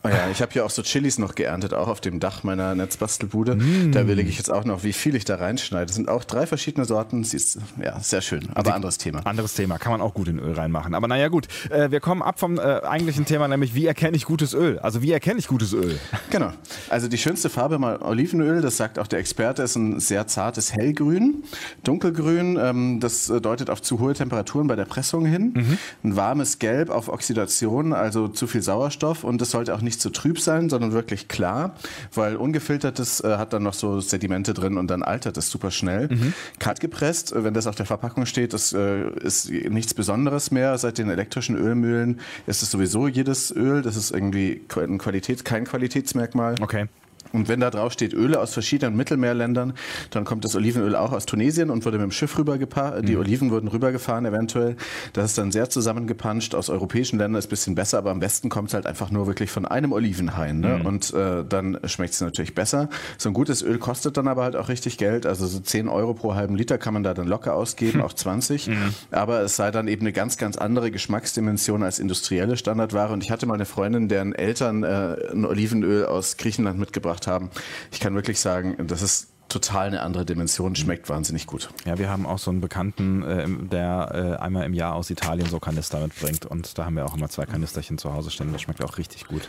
Oh 0.05 0.09
ja, 0.09 0.29
ich 0.31 0.43
habe 0.43 0.53
ja 0.55 0.65
auch 0.65 0.71
so 0.71 0.83
Chilis 0.83 1.19
noch 1.19 1.35
geerntet, 1.35 1.75
auch 1.75 1.89
auf 1.89 2.01
dem 2.01 2.21
Dach 2.21 2.45
meiner 2.45 2.75
Netzbastelbude. 2.75 3.57
Mm. 3.57 3.93
Da 4.13 4.17
überlege 4.17 4.29
ich 4.29 4.37
jetzt 4.37 4.51
auch 4.51 4.67
noch, 4.67 4.85
wie 4.85 4.93
viel 4.93 5.15
ich 5.15 5.25
da 5.25 5.37
reinschneide. 5.37 5.87
Das 5.87 5.97
sind 5.97 6.11
auch 6.11 6.25
drei 6.25 6.47
verschiedene 6.47 6.85
Sorten. 6.85 7.25
Sie 7.25 7.39
ist 7.39 7.59
ja 7.83 7.99
sehr 8.01 8.21
schön, 8.21 8.47
aber 8.53 8.65
Die, 8.65 8.73
anderes 8.73 8.99
Thema. 8.99 9.25
Anderes 9.25 9.55
Thema, 9.55 9.79
kann 9.79 9.91
man 9.91 10.03
auch 10.03 10.13
gut 10.13 10.29
in 10.29 10.39
Öl 10.39 10.53
reinmachen. 10.53 10.95
Aber 10.95 11.09
naja, 11.09 11.29
gut. 11.29 11.49
Äh, 11.71 11.91
wir 11.91 12.01
kommen 12.01 12.21
ab 12.21 12.39
vom 12.39 12.59
äh, 12.59 12.61
eigentlichen 12.63 13.25
Thema, 13.25 13.49
nämlich 13.49 13.75
wie 13.75 13.87
erkenne 13.87 14.15
ich 14.15 14.27
gutes 14.27 14.53
Öl? 14.53 14.79
Also 14.81 15.01
wie 15.01 15.13
erkenne 15.13 15.39
ich 15.39 15.49
gutes 15.49 15.73
Öl? 15.73 15.99
Genau. 16.31 16.53
Also 16.89 17.09
die 17.09 17.19
schönste 17.19 17.51
Farbe 17.51 17.79
mal 17.79 18.01
Olivenöl, 18.01 18.63
das 18.63 18.79
sagt 18.79 18.99
auch 18.99 19.07
der 19.07 19.19
Experte, 19.19 19.63
ist 19.63 19.77
ein 19.77 20.01
sehr 20.01 20.27
zartes 20.27 20.73
Hellgrün, 20.73 21.45
dunkelgrün. 21.85 22.59
Ähm, 22.61 23.01
das 23.01 23.29
äh, 23.29 23.41
deutet 23.41 23.69
auf 23.69 23.83
zu 23.83 23.99
hohe 23.99 24.15
Temperaturen 24.15 24.67
bei 24.67 24.77
der 24.77 24.85
Pressung 24.87 25.27
hin. 25.27 25.53
Mhm. 25.55 25.79
Ein 26.05 26.17
warmes 26.17 26.59
Gelb 26.59 26.91
auf 26.91 27.09
Oxidation, 27.09 27.93
also 27.93 28.29
zu 28.29 28.47
viel 28.47 28.63
Sauerstoff 28.63 29.25
und 29.25 29.41
das 29.41 29.51
sollte 29.51 29.75
auch 29.75 29.81
nicht 29.81 30.01
zu 30.01 30.11
trüb 30.11 30.39
sein, 30.41 30.71
sondern 30.71 30.93
wirklich 30.93 31.29
klar, 31.29 31.77
weil 32.15 32.37
ungefiltertes 32.37 33.21
äh, 33.21 33.37
hat 33.37 33.53
dann 33.53 33.63
noch 33.63 33.75
so 33.75 34.02
Sedimente 34.11 34.55
drin 34.55 34.77
und 34.77 34.89
dann 34.89 35.03
altert 35.03 35.37
es 35.37 35.51
super 35.51 35.71
schnell. 35.71 36.09
Mhm. 36.09 36.35
Kalt 36.59 36.81
gepresst, 36.81 37.33
äh, 37.33 37.45
wenn 37.45 37.55
das 37.55 37.67
auf 37.67 37.75
der 37.75 37.87
Verpackung 37.87 38.27
steht, 38.27 38.53
das 38.53 38.73
äh, 38.73 39.09
ist 39.21 39.51
nichts 39.51 39.95
Besonderes 39.95 40.51
mehr. 40.51 40.77
Seit 40.79 40.99
den 40.99 41.11
elektrischen 41.11 41.57
Ölmühlen 41.57 42.21
ist 42.47 42.63
es 42.63 42.71
sowieso 42.71 43.09
jedes 43.09 43.51
Öl. 43.55 43.83
Das 43.83 43.97
ist 43.97 44.11
irgendwie 44.11 44.63
ein 44.77 44.99
Qualität, 44.99 45.45
kein 45.45 45.65
Qualitätsmerkmal. 45.65 46.57
Okay. 46.61 46.87
Und 47.33 47.49
wenn 47.49 47.61
da 47.61 47.71
drauf 47.71 47.93
steht 47.93 48.13
Öle 48.13 48.41
aus 48.41 48.53
verschiedenen 48.53 48.97
Mittelmeerländern, 48.97 49.75
dann 50.11 50.25
kommt 50.25 50.45
das 50.45 50.55
Olivenöl 50.55 50.95
auch 50.97 51.13
aus 51.13 51.27
Tunesien 51.27 51.71
und 51.71 51.85
wurde 51.85 51.99
mit 51.99 52.05
dem 52.05 52.13
Schiff 52.13 52.37
rübergefahren. 52.39 53.05
Die 53.05 53.15
mhm. 53.15 53.21
Oliven 53.21 53.51
wurden 53.51 53.69
rübergefahren 53.69 54.27
eventuell. 54.27 54.77
Das 55.13 55.27
ist 55.27 55.39
dann 55.39 55.53
sehr 55.53 55.71
zusammengepanscht. 55.71 56.55
Aus 56.55 56.71
europäischen 56.71 57.19
Ländern 57.19 57.39
ist 57.39 57.47
ein 57.47 57.51
bisschen 57.51 57.75
besser, 57.75 57.99
aber 57.99 58.11
am 58.11 58.21
besten 58.21 58.49
kommt 58.49 58.69
es 58.69 58.75
halt 58.75 58.87
einfach 58.87 59.11
nur 59.11 59.27
wirklich 59.27 59.51
von 59.51 59.67
einem 59.67 59.93
Olivenhain. 59.93 60.61
Ne? 60.61 60.79
Mhm. 60.79 60.87
Und 60.87 61.15
äh, 61.15 61.45
dann 61.49 61.79
schmeckt 61.85 62.15
es 62.15 62.21
natürlich 62.21 62.55
besser. 62.55 62.89
So 63.19 63.29
ein 63.31 63.35
gutes 63.35 63.63
Öl 63.63 63.79
kostet 63.79 64.17
dann 64.17 64.29
aber 64.29 64.45
halt 64.45 64.57
auch 64.57 64.69
richtig 64.69 64.99
Geld. 64.99 65.27
Also 65.27 65.47
so 65.47 65.61
10 65.61 65.89
Euro 65.89 66.15
pro 66.15 66.35
halben 66.35 66.55
Liter 66.55 66.79
kann 66.79 66.95
man 66.95 67.03
da 67.03 67.15
dann 67.15 67.27
locker 67.27 67.55
ausgeben, 67.55 68.01
hm. 68.01 68.03
auch 68.03 68.13
20. 68.13 68.69
Mhm. 68.69 68.95
Aber 69.11 69.41
es 69.41 69.57
sei 69.57 69.71
dann 69.71 69.89
eben 69.89 70.03
eine 70.03 70.13
ganz, 70.13 70.37
ganz 70.37 70.57
andere 70.57 70.91
Geschmacksdimension 70.91 71.83
als 71.83 71.99
industrielle 71.99 72.57
Standardware. 72.57 73.13
Und 73.13 73.23
ich 73.23 73.31
hatte 73.31 73.47
mal 73.47 73.55
eine 73.55 73.65
Freundin, 73.65 74.09
deren 74.09 74.35
Eltern 74.35 74.83
äh, 74.83 75.17
ein 75.33 75.45
Olivenöl 75.45 76.07
aus 76.07 76.37
Griechenland 76.37 76.79
mitgebracht 76.79 77.22
gemacht 77.23 77.27
haben. 77.27 77.51
Ich 77.91 78.01
kann 78.01 78.15
wirklich 78.15 78.41
sagen, 78.41 78.87
das 78.87 79.03
ist 79.03 79.29
total 79.49 79.89
eine 79.89 80.01
andere 80.01 80.25
Dimension, 80.25 80.75
schmeckt 80.75 81.11
wahnsinnig 81.11 81.47
gut. 81.47 81.69
Ja, 81.85 81.99
wir 81.99 82.09
haben 82.09 82.25
auch 82.25 82.39
so 82.39 82.51
einen 82.51 82.63
Bekannten, 82.63 83.23
äh, 83.23 83.47
der 83.69 84.39
äh, 84.41 84.43
einmal 84.43 84.65
im 84.65 84.73
Jahr 84.73 84.95
aus 84.95 85.11
Italien 85.11 85.47
so 85.47 85.61
Kanister 85.61 86.01
mitbringt 86.01 86.47
und 86.47 86.79
da 86.79 86.87
haben 86.87 86.97
wir 86.97 87.05
auch 87.05 87.15
immer 87.15 87.29
zwei 87.29 87.45
Kanisterchen 87.45 87.99
zu 87.99 88.15
Hause 88.15 88.31
stehen. 88.31 88.51
Das 88.53 88.63
schmeckt 88.63 88.83
auch 88.83 88.97
richtig 88.97 89.27
gut. 89.27 89.49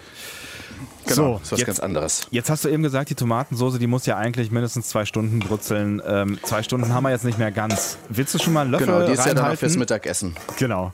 Genau. 1.06 1.16
So, 1.16 1.40
ist 1.44 1.52
was 1.52 1.60
jetzt, 1.60 1.68
ganz 1.68 1.80
anderes. 1.80 2.28
Jetzt 2.32 2.50
hast 2.50 2.64
du 2.64 2.70
eben 2.70 2.82
gesagt, 2.82 3.10
die 3.10 3.16
Tomatensoße, 3.16 3.78
die 3.78 3.88
muss 3.88 4.06
ja 4.06 4.18
eigentlich 4.18 4.52
mindestens 4.52 4.88
zwei 4.88 5.06
Stunden 5.06 5.40
brutzeln. 5.40 6.02
Ähm, 6.06 6.40
zwei 6.44 6.64
Stunden 6.64 6.94
haben 6.94 7.04
wir 7.04 7.12
jetzt 7.12 7.26
nicht 7.26 7.38
mehr 7.38 7.52
ganz. 7.52 7.98
Willst 8.10 8.34
du 8.34 8.40
schon 8.40 8.54
mal 8.54 8.62
einen 8.62 8.72
Löffel 8.72 8.88
Genau, 8.88 9.06
die 9.06 9.12
ist 9.12 9.20
reinhalten? 9.20 9.38
ja 9.38 9.48
dann 9.50 9.58
fürs 9.58 9.78
Mittagessen. 9.78 10.36
Genau. 10.58 10.94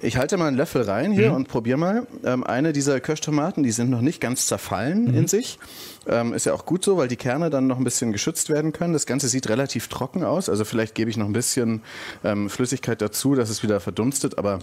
Ich 0.00 0.16
halte 0.16 0.36
mal 0.36 0.46
einen 0.46 0.56
Löffel 0.56 0.82
rein 0.82 1.12
hier 1.12 1.30
mhm. 1.30 1.36
und 1.36 1.48
probiere 1.48 1.78
mal. 1.78 2.06
Ähm, 2.24 2.44
eine 2.44 2.72
dieser 2.72 3.00
Kirschtomaten, 3.00 3.62
die 3.62 3.72
sind 3.72 3.90
noch 3.90 4.00
nicht 4.00 4.20
ganz 4.20 4.46
zerfallen 4.46 5.06
mhm. 5.06 5.14
in 5.14 5.28
sich. 5.28 5.58
Ähm, 6.06 6.32
ist 6.32 6.46
ja 6.46 6.54
auch 6.54 6.64
gut 6.64 6.84
so, 6.84 6.96
weil 6.96 7.08
die 7.08 7.16
Kerne 7.16 7.50
dann 7.50 7.66
noch 7.66 7.78
ein 7.78 7.84
bisschen 7.84 8.12
geschützt 8.12 8.48
werden 8.48 8.72
können. 8.72 8.92
Das 8.92 9.06
Ganze 9.06 9.28
sieht 9.28 9.48
relativ 9.48 9.88
trocken 9.88 10.24
aus. 10.24 10.48
Also 10.48 10.64
vielleicht 10.64 10.94
gebe 10.94 11.10
ich 11.10 11.16
noch 11.16 11.26
ein 11.26 11.32
bisschen 11.32 11.82
ähm, 12.24 12.48
Flüssigkeit 12.48 13.02
dazu, 13.02 13.34
dass 13.34 13.50
es 13.50 13.62
wieder 13.62 13.80
verdunstet. 13.80 14.38
Aber 14.38 14.60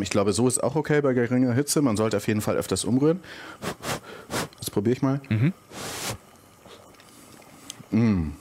ich 0.00 0.10
glaube, 0.10 0.32
so 0.32 0.46
ist 0.48 0.62
auch 0.62 0.76
okay 0.76 1.00
bei 1.00 1.12
geringer 1.12 1.52
Hitze. 1.54 1.82
Man 1.82 1.96
sollte 1.96 2.16
auf 2.16 2.26
jeden 2.28 2.40
Fall 2.40 2.56
öfters 2.56 2.84
umrühren. 2.84 3.20
Das 4.58 4.70
probiere 4.70 4.96
ich 4.96 5.02
mal. 5.02 5.20
Mhm. 5.28 5.52
Mm. 7.90 8.32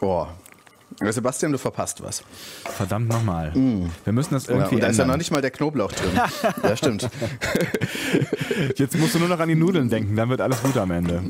Oh, 0.00 0.26
Sebastian, 1.00 1.52
du 1.52 1.58
verpasst 1.58 2.02
was. 2.02 2.22
Verdammt 2.64 3.08
nochmal. 3.08 3.52
Mm. 3.52 3.90
Wir 4.04 4.12
müssen 4.12 4.34
das 4.34 4.48
irgendwie. 4.48 4.76
Ja, 4.76 4.82
da 4.82 4.86
ist 4.88 4.98
ja 4.98 5.06
noch 5.06 5.16
nicht 5.16 5.30
mal 5.30 5.40
der 5.40 5.50
Knoblauch 5.50 5.92
drin. 5.92 6.10
ja, 6.62 6.76
stimmt. 6.76 7.08
Jetzt 8.76 8.98
musst 8.98 9.14
du 9.14 9.18
nur 9.18 9.28
noch 9.28 9.40
an 9.40 9.48
die 9.48 9.54
Nudeln 9.54 9.88
denken, 9.88 10.14
dann 10.14 10.28
wird 10.28 10.40
alles 10.40 10.62
gut 10.62 10.76
am 10.76 10.90
Ende. 10.90 11.22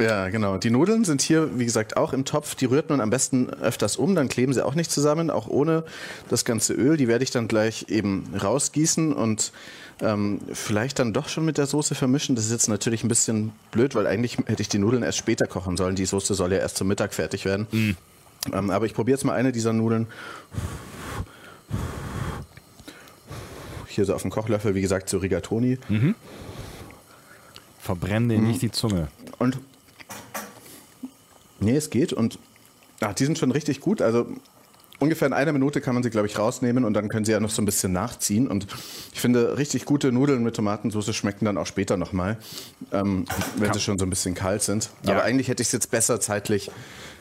Ja, 0.00 0.28
genau. 0.30 0.56
Die 0.56 0.70
Nudeln 0.70 1.04
sind 1.04 1.20
hier, 1.20 1.58
wie 1.58 1.66
gesagt, 1.66 1.96
auch 1.96 2.12
im 2.12 2.24
Topf. 2.24 2.54
Die 2.54 2.64
rührt 2.64 2.88
man 2.88 3.00
am 3.00 3.10
besten 3.10 3.50
öfters 3.50 3.96
um, 3.96 4.14
dann 4.14 4.28
kleben 4.28 4.52
sie 4.54 4.64
auch 4.64 4.74
nicht 4.74 4.90
zusammen, 4.90 5.30
auch 5.30 5.46
ohne 5.46 5.84
das 6.30 6.44
ganze 6.44 6.72
Öl. 6.72 6.96
Die 6.96 7.08
werde 7.08 7.24
ich 7.24 7.30
dann 7.30 7.48
gleich 7.48 7.86
eben 7.88 8.24
rausgießen 8.42 9.12
und 9.12 9.52
ähm, 10.00 10.40
vielleicht 10.52 10.98
dann 10.98 11.12
doch 11.12 11.28
schon 11.28 11.44
mit 11.44 11.58
der 11.58 11.66
Soße 11.66 11.94
vermischen. 11.94 12.36
Das 12.36 12.46
ist 12.46 12.52
jetzt 12.52 12.68
natürlich 12.68 13.04
ein 13.04 13.08
bisschen 13.08 13.52
blöd, 13.72 13.94
weil 13.94 14.06
eigentlich 14.06 14.38
hätte 14.46 14.62
ich 14.62 14.68
die 14.68 14.78
Nudeln 14.78 15.02
erst 15.02 15.18
später 15.18 15.46
kochen 15.46 15.76
sollen. 15.76 15.96
Die 15.96 16.06
Soße 16.06 16.34
soll 16.34 16.52
ja 16.52 16.58
erst 16.58 16.76
zum 16.76 16.88
Mittag 16.88 17.14
fertig 17.14 17.44
werden. 17.44 17.66
Mm. 17.72 17.90
Ähm, 18.52 18.70
aber 18.70 18.86
ich 18.86 18.94
probiere 18.94 19.16
jetzt 19.16 19.24
mal 19.24 19.34
eine 19.34 19.52
dieser 19.52 19.72
Nudeln. 19.72 20.06
Hier 23.86 24.04
so 24.04 24.14
auf 24.14 24.22
dem 24.22 24.30
Kochlöffel, 24.30 24.74
wie 24.74 24.80
gesagt, 24.80 25.08
so 25.08 25.18
Rigatoni. 25.18 25.78
Mhm. 25.88 26.14
Verbrennen 27.80 28.28
dir 28.28 28.38
mhm. 28.38 28.48
nicht 28.48 28.62
die 28.62 28.70
Zunge. 28.70 29.08
Und. 29.38 29.58
Nee, 31.60 31.76
es 31.76 31.90
geht. 31.90 32.12
Und 32.12 32.38
ach, 33.00 33.14
die 33.14 33.24
sind 33.24 33.38
schon 33.38 33.50
richtig 33.50 33.80
gut. 33.80 34.00
Also 34.00 34.26
ungefähr 34.98 35.26
in 35.26 35.32
einer 35.32 35.52
Minute 35.52 35.80
kann 35.80 35.94
man 35.94 36.02
sie, 36.02 36.10
glaube 36.10 36.26
ich, 36.26 36.38
rausnehmen 36.38 36.84
und 36.84 36.94
dann 36.94 37.08
können 37.08 37.24
sie 37.24 37.32
ja 37.32 37.40
noch 37.40 37.50
so 37.50 37.62
ein 37.62 37.64
bisschen 37.64 37.92
nachziehen. 37.92 38.48
Und 38.48 38.66
ich 39.12 39.20
finde, 39.20 39.58
richtig 39.58 39.84
gute 39.84 40.12
Nudeln 40.12 40.42
mit 40.42 40.56
Tomatensauce 40.56 41.14
schmecken 41.14 41.44
dann 41.44 41.58
auch 41.58 41.66
später 41.66 41.96
nochmal, 41.96 42.38
ähm, 42.92 43.24
wenn 43.56 43.66
kann. 43.66 43.74
sie 43.74 43.80
schon 43.80 43.98
so 43.98 44.06
ein 44.06 44.10
bisschen 44.10 44.34
kalt 44.34 44.62
sind. 44.62 44.90
Ja. 45.04 45.14
Aber 45.14 45.24
eigentlich 45.24 45.48
hätte 45.48 45.62
ich 45.62 45.68
es 45.68 45.72
jetzt 45.72 45.90
besser 45.90 46.20
zeitlich 46.20 46.70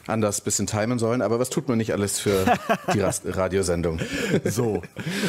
anders 0.07 0.41
ein 0.41 0.43
bisschen 0.43 0.67
timen 0.67 0.99
sollen. 0.99 1.21
Aber 1.21 1.39
was 1.39 1.49
tut 1.49 1.67
man 1.67 1.77
nicht 1.77 1.93
alles 1.93 2.19
für 2.19 2.45
die 2.93 2.99
Radiosendung? 3.29 3.99
So, 4.45 4.81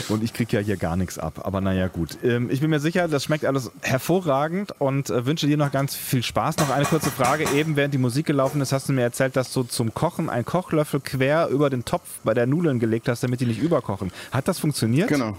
und 0.09 0.23
ich 0.23 0.33
kriege 0.33 0.57
ja 0.57 0.63
hier 0.63 0.77
gar 0.77 0.97
nichts 0.97 1.19
ab. 1.19 1.41
Aber 1.45 1.61
naja, 1.61 1.89
gut. 1.89 2.19
Ähm, 2.23 2.51
ich 2.51 2.61
bin 2.61 2.71
mir 2.71 2.81
sicher, 2.81 3.09
das 3.09 3.25
schmeckt 3.25 3.45
alles 3.45 3.71
hervorragend 3.83 4.75
und 4.79 5.11
äh, 5.11 5.27
wünsche 5.27 5.47
dir 5.47 5.57
noch 5.57 5.73
ganz 5.73 5.95
viel 5.95 6.23
Spaß. 6.23 6.59
Noch 6.59 6.71
eine 6.71 6.85
kurze 6.85 7.11
Frage. 7.11 7.47
Eben 7.55 7.77
während 7.77 7.95
die 7.95 7.99
Musik 7.99 8.27
gelaufen 8.27 8.61
ist, 8.61 8.73
hast 8.73 8.89
du 8.89 8.93
mir 8.93 9.03
erzählt, 9.03 9.37
dass 9.37 9.53
du 9.53 9.63
zum 9.65 9.95
Kochen 9.95 10.31
einen 10.31 10.45
Kochlöffel 10.45 11.01
quer 11.01 11.49
über 11.49 11.71
den 11.71 11.85
Topf 11.85 12.09
bei 12.25 12.35
der 12.35 12.47
Nudeln 12.47 12.79
gelegt 12.79 13.09
hast, 13.09 13.23
damit 13.23 13.41
die 13.41 13.47
nicht 13.47 13.61
überkochen. 13.61 14.13
Hat 14.31 14.49
das 14.49 14.59
funktioniert? 14.59 15.09
Genau. 15.09 15.37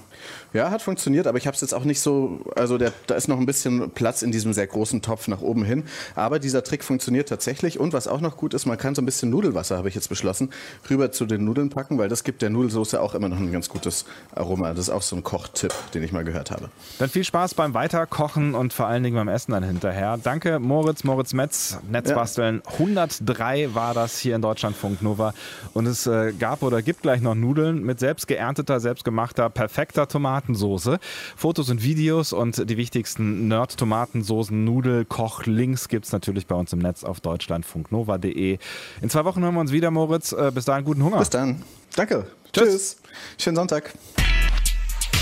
Ja, 0.54 0.72
hat 0.72 0.82
funktioniert, 0.82 1.28
aber 1.28 1.38
ich 1.38 1.48
habe 1.48 1.56
es 1.56 1.62
jetzt 1.62 1.74
auch 1.74 1.84
nicht 1.84 2.02
so, 2.02 2.42
also 2.56 2.78
der, 2.78 2.92
da 3.08 3.16
ist 3.16 3.28
noch 3.28 3.40
ein 3.40 3.46
bisschen 3.46 3.92
Platz 3.92 4.22
in 4.22 4.32
diesem 4.32 4.54
sehr 4.54 4.68
großen 4.68 5.02
Topf 5.02 5.28
nach 5.28 5.42
oben 5.42 5.64
hin. 5.64 5.84
Aber 6.16 6.40
dieser 6.40 6.64
Trick 6.64 6.84
funktioniert 6.84 7.30
tatsächlich. 7.30 7.80
Und 7.80 7.94
was 7.94 8.08
auch 8.08 8.22
noch 8.22 8.36
gut 8.36 8.54
ist, 8.54 8.66
man 8.66 8.78
kann 8.78 8.96
so 8.96 9.02
ein 9.02 9.06
bisschen 9.06 9.29
Nudelwasser, 9.30 9.78
habe 9.78 9.90
ich 9.90 9.96
jetzt 9.96 10.10
beschlossen, 10.10 10.50
rüber 10.90 11.12
zu 11.12 11.26
den 11.26 11.46
Nudeln 11.46 11.70
packen, 11.70 11.98
weil 11.98 12.10
das 12.10 12.24
gibt 12.24 12.42
der 12.42 12.50
Nudelsoße 12.50 13.02
auch 13.02 13.14
immer 13.16 13.30
noch 13.30 13.38
ein 13.38 13.52
ganz 13.52 13.70
gutes 13.70 14.06
Aroma. 14.36 14.70
Das 14.70 14.80
ist 14.80 14.90
auch 14.90 15.02
so 15.02 15.16
ein 15.16 15.24
Kochtipp, 15.24 15.74
den 15.94 16.04
ich 16.04 16.12
mal 16.12 16.24
gehört 16.24 16.52
habe. 16.52 16.70
Dann 16.98 17.10
viel 17.10 17.24
Spaß 17.24 17.54
beim 17.54 17.74
Weiterkochen 17.74 18.56
und 18.56 18.74
vor 18.74 18.88
allen 18.88 19.04
Dingen 19.04 19.16
beim 19.16 19.28
Essen 19.28 19.52
dann 19.52 19.64
hinterher. 19.64 20.18
Danke, 20.22 20.60
Moritz, 20.60 21.04
Moritz 21.04 21.34
Metz, 21.34 21.80
Netzbasteln. 21.90 22.62
Ja. 22.66 22.72
103 22.74 23.74
war 23.74 23.94
das 23.94 24.20
hier 24.20 24.36
in 24.36 24.42
Deutschlandfunk 24.42 25.02
Nova. 25.02 25.34
Und 25.74 25.86
es 25.86 26.08
äh, 26.08 26.34
gab 26.34 26.64
oder 26.64 26.82
gibt 26.82 27.02
gleich 27.02 27.22
noch 27.22 27.36
Nudeln 27.36 27.84
mit 27.84 28.00
selbst 28.00 28.28
geernteter, 28.28 28.80
selbstgemachter, 28.80 29.50
perfekter 29.50 30.08
Tomatensoße. 30.08 31.00
Fotos 31.36 31.70
und 31.70 31.84
Videos 31.84 32.34
und 32.34 32.70
die 32.70 32.78
wichtigsten 32.78 33.48
Nerd-Tomatensoßen, 33.48 34.64
Nudel, 34.64 35.06
Koch, 35.06 35.46
Links 35.46 35.88
gibt 35.88 36.06
es 36.06 36.12
natürlich 36.12 36.48
bei 36.48 36.56
uns 36.56 36.74
im 36.74 36.80
Netz 36.80 37.04
auf 37.04 37.20
deutschlandfunknova.de. 37.22 38.58
In 39.02 39.10
zwei 39.10 39.19
Wochen 39.26 39.42
hören 39.42 39.54
wir 39.54 39.62
uns 39.62 39.72
wieder, 39.72 39.92
Moritz. 39.92 40.32
Äh, 40.32 40.52
bis 40.54 40.66
dahin, 40.66 40.86
guten 40.86 41.04
Hunger. 41.04 41.20
Bis 41.20 41.30
dann. 41.30 41.64
Danke. 41.96 42.28
Tschüss. 42.54 42.70
Tschüss. 42.70 42.98
Schönen 43.38 43.56
Sonntag. 43.56 43.94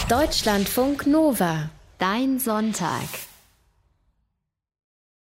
Deutschlandfunk 0.09 1.05
Nova. 1.05 1.69
Dein 1.99 2.39
Sonntag. 2.39 3.07